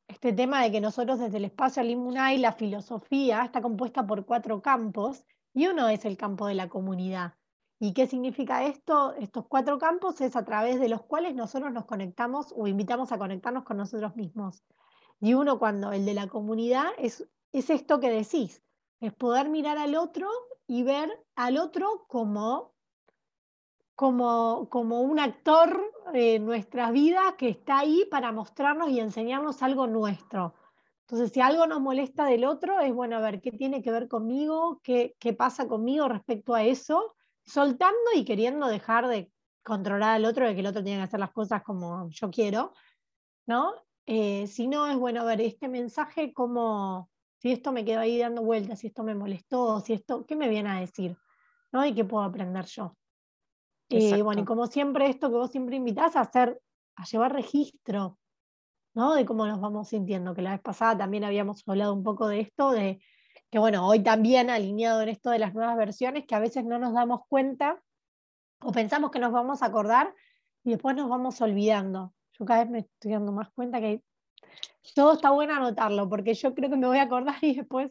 este 0.06 0.34
tema 0.34 0.62
de 0.62 0.70
que 0.70 0.80
nosotros 0.82 1.18
desde 1.18 1.38
el 1.38 1.46
espacio 1.46 1.80
Alimunay, 1.80 2.36
la 2.38 2.52
filosofía 2.52 3.42
está 3.44 3.62
compuesta 3.62 4.06
por 4.06 4.26
cuatro 4.26 4.60
campos 4.60 5.24
y 5.54 5.66
uno 5.66 5.88
es 5.88 6.04
el 6.04 6.18
campo 6.18 6.46
de 6.46 6.54
la 6.54 6.68
comunidad. 6.68 7.34
¿Y 7.80 7.94
qué 7.94 8.06
significa 8.06 8.64
esto? 8.66 9.14
Estos 9.14 9.46
cuatro 9.46 9.78
campos 9.78 10.20
es 10.20 10.36
a 10.36 10.44
través 10.44 10.78
de 10.78 10.88
los 10.88 11.02
cuales 11.02 11.34
nosotros 11.34 11.72
nos 11.72 11.86
conectamos 11.86 12.52
o 12.54 12.66
invitamos 12.66 13.12
a 13.12 13.18
conectarnos 13.18 13.64
con 13.64 13.78
nosotros 13.78 14.14
mismos. 14.14 14.62
Y 15.20 15.34
uno 15.34 15.58
cuando 15.58 15.92
el 15.92 16.04
de 16.04 16.14
la 16.14 16.28
comunidad 16.28 16.86
es, 16.98 17.26
es 17.52 17.70
esto 17.70 17.98
que 17.98 18.10
decís, 18.10 18.62
es 19.00 19.12
poder 19.14 19.48
mirar 19.48 19.78
al 19.78 19.96
otro 19.96 20.28
y 20.66 20.82
ver 20.82 21.10
al 21.34 21.56
otro 21.56 22.04
como 22.08 22.73
como, 23.94 24.68
como 24.70 25.02
un 25.02 25.18
actor 25.18 25.80
en 26.12 26.44
nuestras 26.44 26.92
vidas 26.92 27.34
que 27.38 27.48
está 27.48 27.80
ahí 27.80 28.06
para 28.10 28.32
mostrarnos 28.32 28.90
y 28.90 29.00
enseñarnos 29.00 29.62
algo 29.62 29.86
nuestro. 29.86 30.54
Entonces, 31.02 31.32
si 31.32 31.40
algo 31.40 31.66
nos 31.66 31.80
molesta 31.80 32.24
del 32.24 32.44
otro, 32.44 32.80
es 32.80 32.92
bueno, 32.92 33.20
ver, 33.20 33.40
¿qué 33.40 33.52
tiene 33.52 33.82
que 33.82 33.90
ver 33.90 34.08
conmigo? 34.08 34.80
¿Qué, 34.82 35.14
qué 35.18 35.34
pasa 35.34 35.68
conmigo 35.68 36.08
respecto 36.08 36.54
a 36.54 36.64
eso? 36.64 37.14
Soltando 37.44 38.10
y 38.14 38.24
queriendo 38.24 38.68
dejar 38.68 39.06
de 39.08 39.30
controlar 39.62 40.16
al 40.16 40.24
otro, 40.24 40.46
de 40.46 40.54
que 40.54 40.60
el 40.60 40.66
otro 40.66 40.82
tiene 40.82 41.00
que 41.00 41.04
hacer 41.04 41.20
las 41.20 41.32
cosas 41.32 41.62
como 41.62 42.08
yo 42.10 42.30
quiero, 42.30 42.72
¿no? 43.46 43.74
Eh, 44.06 44.46
si 44.46 44.66
no, 44.66 44.86
es 44.86 44.96
bueno, 44.96 45.24
ver, 45.24 45.40
este 45.40 45.68
mensaje, 45.68 46.32
como, 46.32 47.10
si 47.38 47.52
esto 47.52 47.72
me 47.72 47.84
quedó 47.84 48.00
ahí 48.00 48.18
dando 48.18 48.42
vueltas, 48.42 48.80
si 48.80 48.88
esto 48.88 49.02
me 49.02 49.14
molestó, 49.14 49.80
si 49.80 49.94
esto, 49.94 50.26
¿qué 50.26 50.36
me 50.36 50.48
viene 50.48 50.70
a 50.70 50.80
decir? 50.80 51.16
¿No? 51.72 51.84
¿Y 51.84 51.94
qué 51.94 52.04
puedo 52.04 52.24
aprender 52.24 52.64
yo? 52.66 52.96
Eh, 53.90 54.22
bueno, 54.22 54.42
y 54.42 54.44
como 54.44 54.66
siempre, 54.66 55.08
esto 55.08 55.28
que 55.28 55.36
vos 55.36 55.50
siempre 55.50 55.76
invitás 55.76 56.16
a 56.16 56.20
hacer, 56.20 56.60
a 56.96 57.04
llevar 57.04 57.32
registro, 57.32 58.18
¿no? 58.94 59.14
De 59.14 59.24
cómo 59.24 59.46
nos 59.46 59.60
vamos 59.60 59.88
sintiendo, 59.88 60.34
que 60.34 60.42
la 60.42 60.52
vez 60.52 60.60
pasada 60.60 60.98
también 60.98 61.24
habíamos 61.24 61.62
hablado 61.66 61.94
un 61.94 62.02
poco 62.02 62.28
de 62.28 62.40
esto, 62.40 62.70
de 62.70 63.00
que 63.50 63.58
bueno, 63.58 63.86
hoy 63.86 64.02
también 64.02 64.50
alineado 64.50 65.02
en 65.02 65.08
esto 65.10 65.30
de 65.30 65.38
las 65.38 65.54
nuevas 65.54 65.76
versiones, 65.76 66.26
que 66.26 66.34
a 66.34 66.40
veces 66.40 66.64
no 66.64 66.78
nos 66.78 66.92
damos 66.92 67.20
cuenta 67.28 67.82
o 68.60 68.72
pensamos 68.72 69.10
que 69.10 69.18
nos 69.18 69.32
vamos 69.32 69.62
a 69.62 69.66
acordar 69.66 70.14
y 70.64 70.70
después 70.70 70.96
nos 70.96 71.08
vamos 71.08 71.40
olvidando. 71.40 72.14
Yo 72.38 72.44
cada 72.44 72.64
vez 72.64 72.70
me 72.70 72.78
estoy 72.80 73.12
dando 73.12 73.32
más 73.32 73.50
cuenta 73.52 73.80
que 73.80 74.02
todo 74.94 75.14
está 75.14 75.30
bueno 75.30 75.54
anotarlo, 75.54 76.08
porque 76.08 76.34
yo 76.34 76.54
creo 76.54 76.70
que 76.70 76.76
me 76.76 76.86
voy 76.86 76.98
a 76.98 77.02
acordar 77.02 77.36
y 77.42 77.54
después, 77.54 77.90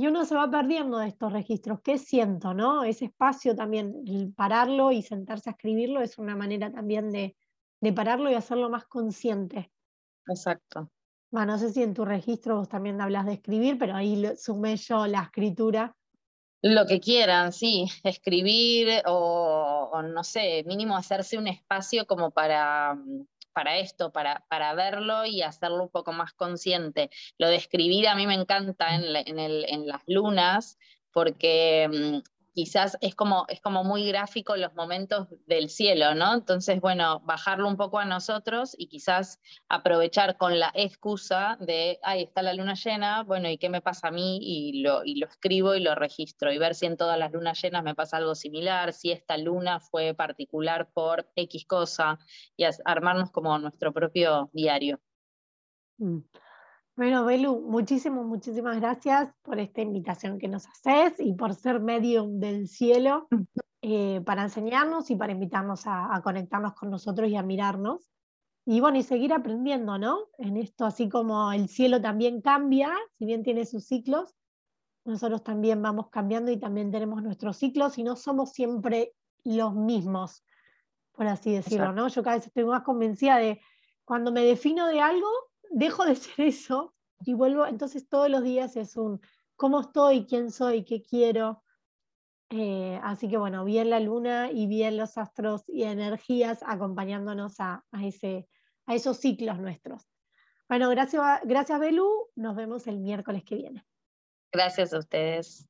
y 0.00 0.06
uno 0.06 0.24
se 0.24 0.34
va 0.34 0.50
perdiendo 0.50 0.96
de 0.96 1.08
estos 1.08 1.30
registros. 1.30 1.82
¿Qué 1.82 1.98
siento, 1.98 2.54
no? 2.54 2.84
Ese 2.84 3.04
espacio 3.04 3.54
también, 3.54 4.32
pararlo 4.34 4.92
y 4.92 5.02
sentarse 5.02 5.50
a 5.50 5.52
escribirlo 5.52 6.00
es 6.00 6.16
una 6.16 6.34
manera 6.34 6.72
también 6.72 7.10
de, 7.10 7.36
de 7.82 7.92
pararlo 7.92 8.30
y 8.30 8.34
hacerlo 8.34 8.70
más 8.70 8.86
consciente. 8.86 9.70
Exacto. 10.26 10.90
Bueno, 11.30 11.52
no 11.52 11.58
sé 11.58 11.70
si 11.70 11.82
en 11.82 11.92
tu 11.92 12.06
registro 12.06 12.56
vos 12.56 12.68
también 12.70 12.98
hablas 12.98 13.26
de 13.26 13.34
escribir, 13.34 13.76
pero 13.76 13.94
ahí 13.94 14.26
sumé 14.38 14.78
yo 14.78 15.06
la 15.06 15.24
escritura. 15.24 15.94
Lo 16.62 16.86
que 16.86 16.98
quieran, 16.98 17.52
sí, 17.52 17.86
escribir 18.02 19.02
o, 19.04 20.00
no 20.02 20.24
sé, 20.24 20.64
mínimo 20.64 20.96
hacerse 20.96 21.36
un 21.36 21.46
espacio 21.46 22.06
como 22.06 22.30
para, 22.30 22.94
mm, 22.94 23.26
para 23.52 23.78
esto, 23.78 24.12
para, 24.12 24.44
para, 24.48 24.74
verlo 24.74 25.24
y 25.24 25.42
hacerlo 25.42 25.82
un 25.82 25.88
poco 25.88 26.12
más 26.12 26.32
consciente. 26.32 27.10
Lo 27.38 27.48
de 27.48 27.56
escribir 27.56 28.08
a 28.08 28.14
mí 28.14 28.26
me 28.26 28.34
encanta 28.34 28.94
en, 28.94 29.04
en, 29.16 29.38
el, 29.38 29.64
en 29.68 29.86
las 29.86 30.02
lunas 30.06 30.78
porque 31.12 31.88
mm, 31.88 32.39
quizás 32.52 32.96
es 33.00 33.14
como, 33.14 33.44
es 33.48 33.60
como 33.60 33.84
muy 33.84 34.06
gráfico 34.08 34.56
los 34.56 34.74
momentos 34.74 35.28
del 35.46 35.68
cielo, 35.68 36.14
¿no? 36.14 36.34
Entonces, 36.34 36.80
bueno, 36.80 37.20
bajarlo 37.20 37.68
un 37.68 37.76
poco 37.76 37.98
a 37.98 38.04
nosotros 38.04 38.74
y 38.78 38.88
quizás 38.88 39.40
aprovechar 39.68 40.36
con 40.36 40.58
la 40.58 40.70
excusa 40.74 41.56
de, 41.60 41.98
ahí 42.02 42.22
está 42.22 42.42
la 42.42 42.54
luna 42.54 42.74
llena, 42.74 43.22
bueno, 43.22 43.48
¿y 43.48 43.58
qué 43.58 43.68
me 43.68 43.80
pasa 43.80 44.08
a 44.08 44.10
mí? 44.10 44.38
Y 44.42 44.82
lo, 44.82 45.04
y 45.04 45.16
lo 45.16 45.26
escribo 45.26 45.74
y 45.74 45.80
lo 45.80 45.94
registro 45.94 46.52
y 46.52 46.58
ver 46.58 46.74
si 46.74 46.86
en 46.86 46.96
todas 46.96 47.18
las 47.18 47.32
lunas 47.32 47.60
llenas 47.62 47.84
me 47.84 47.94
pasa 47.94 48.16
algo 48.16 48.34
similar, 48.34 48.92
si 48.92 49.12
esta 49.12 49.36
luna 49.36 49.80
fue 49.80 50.14
particular 50.14 50.90
por 50.92 51.30
X 51.36 51.64
cosa 51.66 52.18
y 52.56 52.64
armarnos 52.84 53.30
como 53.30 53.58
nuestro 53.58 53.92
propio 53.92 54.50
diario. 54.52 55.00
Mm. 55.98 56.20
Bueno, 56.96 57.24
Belu, 57.24 57.60
muchísimas, 57.60 58.24
muchísimas 58.26 58.76
gracias 58.78 59.32
por 59.42 59.58
esta 59.58 59.80
invitación 59.80 60.38
que 60.38 60.48
nos 60.48 60.66
haces 60.66 61.14
y 61.18 61.32
por 61.34 61.54
ser 61.54 61.80
medio 61.80 62.26
del 62.26 62.68
cielo 62.68 63.28
eh, 63.82 64.20
para 64.26 64.42
enseñarnos 64.42 65.10
y 65.10 65.16
para 65.16 65.32
invitarnos 65.32 65.82
a, 65.86 66.20
conectarnos 66.22 66.74
con 66.74 66.90
nosotros 66.90 67.28
y 67.30 67.36
a 67.36 67.42
mirarnos. 67.42 68.10
Y 68.66 68.80
bueno, 68.80 68.98
y 68.98 69.02
seguir 69.02 69.32
aprendiendo, 69.32 69.96
¿no? 69.98 70.28
En 70.36 70.58
esto, 70.58 70.84
así 70.84 71.08
como 71.08 71.50
el 71.52 71.68
cielo 71.68 72.02
también 72.02 72.42
cambia, 72.42 72.92
si 73.18 73.24
bien 73.24 73.42
tiene 73.42 73.64
sus 73.64 73.86
ciclos, 73.86 74.34
nosotros 75.06 75.42
también 75.42 75.80
vamos 75.80 76.10
cambiando 76.10 76.50
y 76.50 76.58
también 76.58 76.90
tenemos 76.90 77.22
nuestros 77.22 77.56
ciclos 77.56 77.96
y 77.96 78.04
no 78.04 78.16
somos 78.16 78.52
siempre 78.52 79.14
los 79.44 79.74
mismos, 79.74 80.44
por 81.12 81.26
así 81.26 81.52
decirlo, 81.54 81.92
¿no? 81.92 82.08
Yo 82.08 82.22
cada 82.22 82.36
vez 82.36 82.46
estoy 82.46 82.64
más 82.64 82.82
convencida 82.82 83.38
de 83.38 83.60
cuando 84.04 84.30
me 84.30 84.44
defino 84.44 84.86
de 84.86 85.00
algo, 85.00 85.28
dejo 85.70 86.04
de 86.04 86.14
ser 86.16 86.46
eso 86.46 86.94
y 87.24 87.34
vuelvo, 87.34 87.66
entonces 87.66 88.08
todos 88.08 88.28
los 88.28 88.42
días 88.42 88.76
es 88.76 88.96
un 88.96 89.20
cómo 89.56 89.80
estoy, 89.80 90.26
quién 90.26 90.50
soy, 90.50 90.84
qué 90.84 91.02
quiero. 91.02 91.62
Eh, 92.50 92.98
así 93.02 93.28
que 93.28 93.36
bueno, 93.36 93.64
bien 93.64 93.90
la 93.90 94.00
luna 94.00 94.50
y 94.50 94.66
bien 94.66 94.96
los 94.96 95.16
astros 95.18 95.62
y 95.68 95.84
energías 95.84 96.64
acompañándonos 96.66 97.60
a, 97.60 97.84
ese, 98.02 98.48
a 98.86 98.94
esos 98.94 99.18
ciclos 99.18 99.58
nuestros. 99.58 100.08
Bueno, 100.68 100.88
gracias, 100.88 101.40
gracias 101.44 101.78
Belu, 101.78 102.08
nos 102.34 102.56
vemos 102.56 102.86
el 102.86 103.00
miércoles 103.00 103.44
que 103.44 103.54
viene. 103.54 103.86
Gracias 104.52 104.92
a 104.92 104.98
ustedes. 104.98 105.68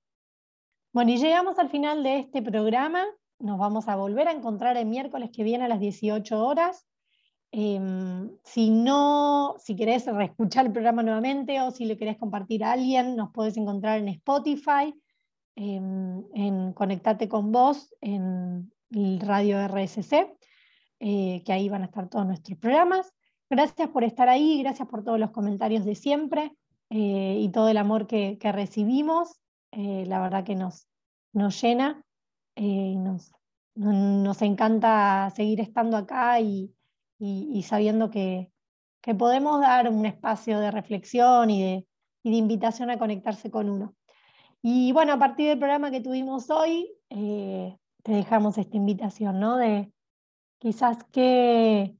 Bueno, 0.92 1.10
y 1.10 1.18
llegamos 1.18 1.58
al 1.58 1.68
final 1.68 2.02
de 2.02 2.20
este 2.20 2.42
programa. 2.42 3.04
Nos 3.38 3.58
vamos 3.58 3.88
a 3.88 3.96
volver 3.96 4.28
a 4.28 4.32
encontrar 4.32 4.76
el 4.76 4.86
miércoles 4.86 5.30
que 5.32 5.42
viene 5.42 5.64
a 5.64 5.68
las 5.68 5.80
18 5.80 6.44
horas. 6.44 6.86
Em, 7.52 8.30
si 8.44 8.70
no, 8.70 9.56
si 9.58 9.74
querés 9.74 10.06
reescuchar 10.06 10.66
el 10.66 10.72
programa 10.72 11.02
nuevamente 11.02 11.60
o 11.60 11.72
si 11.72 11.84
le 11.84 11.96
querés 11.96 12.16
compartir 12.16 12.62
a 12.62 12.72
alguien, 12.72 13.16
nos 13.16 13.32
puedes 13.32 13.56
encontrar 13.56 13.98
en 13.98 14.08
Spotify, 14.08 14.94
em, 15.56 16.24
en 16.34 16.72
Conectate 16.72 17.28
con 17.28 17.50
Vos, 17.50 17.92
en 18.00 18.70
Radio 19.20 19.58
RSC, 19.60 20.32
eh, 21.00 21.42
que 21.44 21.52
ahí 21.52 21.68
van 21.68 21.82
a 21.82 21.86
estar 21.86 22.08
todos 22.08 22.26
nuestros 22.26 22.58
programas. 22.58 23.12
Gracias 23.48 23.88
por 23.88 24.04
estar 24.04 24.28
ahí, 24.28 24.62
gracias 24.62 24.86
por 24.88 25.02
todos 25.02 25.18
los 25.18 25.30
comentarios 25.30 25.84
de 25.84 25.96
siempre 25.96 26.52
eh, 26.88 27.36
y 27.40 27.48
todo 27.50 27.68
el 27.68 27.78
amor 27.78 28.06
que, 28.06 28.38
recibimos. 28.40 29.40
Eh, 29.72 30.04
la 30.06 30.20
verdad 30.20 30.44
que 30.44 30.54
nos, 30.54 30.86
nos 31.32 31.60
llena, 31.60 32.04
nos, 32.56 33.32
nos 33.74 34.42
encanta 34.42 35.32
seguir 35.34 35.60
estando 35.60 35.96
acá 35.96 36.40
y, 36.40 36.72
y, 37.20 37.62
sabiendo 37.62 38.10
que, 38.10 38.50
podemos 39.18 39.60
dar 39.60 39.90
un 39.90 40.06
espacio 40.06 40.58
de 40.58 40.70
reflexión 40.70 41.50
y 41.50 41.62
de, 41.62 41.86
invitación 42.22 42.90
a 42.90 42.98
conectarse 42.98 43.50
con 43.50 43.68
uno. 43.68 43.94
Y 44.62 44.92
bueno, 44.92 45.12
a 45.14 45.18
partir 45.18 45.48
del 45.48 45.58
programa 45.58 45.90
que 45.90 46.00
tuvimos 46.00 46.50
hoy, 46.50 46.90
eh, 47.10 47.76
te 48.02 48.12
dejamos 48.12 48.58
esta 48.58 48.76
invitación, 48.76 49.40
¿no? 49.40 49.56
De 49.56 49.92
quizás 50.58 51.04
que, 51.12 51.96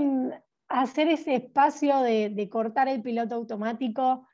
mm, 0.00 0.28
hacer 0.68 1.08
ese 1.08 1.34
espacio 1.34 1.98
de, 2.00 2.30
de, 2.30 2.48
cortar 2.48 2.88
el 2.88 3.02
piloto 3.02 3.34
automático, 3.34 4.26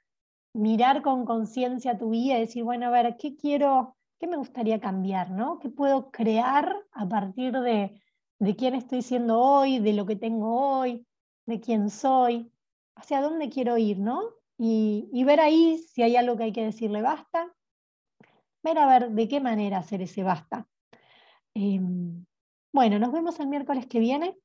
mirar 0.52 1.02
con 1.02 1.24
conciencia 1.24 1.98
tu 1.98 2.10
vida 2.10 2.38
y 2.38 2.40
decir, 2.40 2.64
bueno, 2.64 2.86
a 2.86 2.90
ver, 2.90 3.16
¿qué 3.16 3.36
quiero, 3.36 3.96
qué 4.18 4.26
me 4.26 4.36
gustaría 4.36 4.80
cambiar, 4.80 5.30
¿no? 5.30 5.58
¿Qué 5.58 5.68
puedo 5.68 6.10
crear 6.10 6.76
a 6.92 7.08
partir 7.08 7.52
de, 7.52 8.00
de 8.38 8.56
quién 8.56 8.74
estoy 8.74 9.02
siendo 9.02 9.40
hoy, 9.40 9.78
de 9.78 9.92
lo 9.92 10.06
que 10.06 10.16
tengo 10.16 10.78
hoy, 10.78 11.06
de 11.46 11.60
quién 11.60 11.90
soy, 11.90 12.52
hacia 12.94 13.20
dónde 13.20 13.48
quiero 13.48 13.78
ir, 13.78 13.98
¿no? 13.98 14.22
Y, 14.58 15.24
ver 15.24 15.40
ahí 15.40 15.78
si 15.78 16.02
hay 16.02 16.16
algo 16.16 16.36
que 16.36 16.44
hay 16.44 16.52
que 16.52 16.64
decirle 16.64 17.00
basta, 17.00 17.54
ver 18.62 18.78
a 18.78 18.86
ver 18.86 19.10
de 19.10 19.28
qué 19.28 19.40
manera 19.40 19.78
hacer 19.78 20.02
ese 20.02 20.24
basta. 20.24 20.68
Em, 21.54 22.24
bueno, 22.72 22.98
nos 22.98 23.12
vemos 23.12 23.38
el 23.40 23.46
miércoles 23.48 23.86
que 23.86 24.00
viene. 24.00 24.36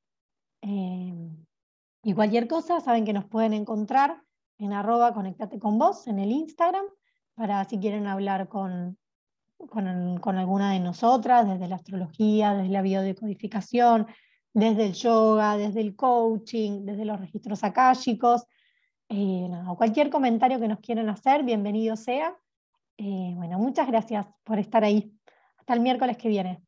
Em, 0.62 1.44
y 2.04 2.14
cualquier 2.14 2.46
cosa, 2.48 2.80
saben 2.80 3.04
que 3.04 3.12
nos 3.12 3.24
pueden 3.24 3.52
encontrar 3.52 4.22
en 4.58 4.72
arroba 4.72 5.14
conectate 5.14 5.58
con 5.58 5.78
vos 5.78 6.06
en 6.06 6.18
el 6.20 6.30
Instagram, 6.30 6.84
para 7.34 7.64
si 7.64 7.78
quieren 7.78 8.06
hablar 8.06 8.48
con, 8.48 8.96
con, 9.56 10.38
alguna 10.38 10.72
de 10.72 10.80
nosotras, 10.80 11.48
desde 11.48 11.68
la 11.68 11.76
astrología, 11.76 12.54
desde 12.54 12.70
la 12.70 12.82
biodecodificación, 12.82 14.06
desde 14.52 14.86
el 14.86 14.94
yoga, 14.94 15.56
desde 15.56 15.80
el 15.80 15.96
coaching, 15.96 16.84
desde 16.84 17.04
los 17.04 17.20
registros 17.20 17.64
akáshicos. 17.64 18.46
Eh, 19.08 19.48
cualquier 19.76 20.10
comentario 20.10 20.60
que 20.60 20.68
nos 20.68 20.80
quieran 20.80 21.08
hacer, 21.08 21.42
bienvenido 21.42 21.96
sea. 21.96 22.36
Eh, 22.96 23.32
bueno, 23.36 23.58
muchas 23.58 23.86
gracias 23.86 24.26
por 24.44 24.58
estar 24.58 24.84
ahí. 24.84 25.12
Hasta 25.58 25.74
el 25.74 25.80
miércoles 25.80 26.16
que 26.16 26.28
viene. 26.28 26.64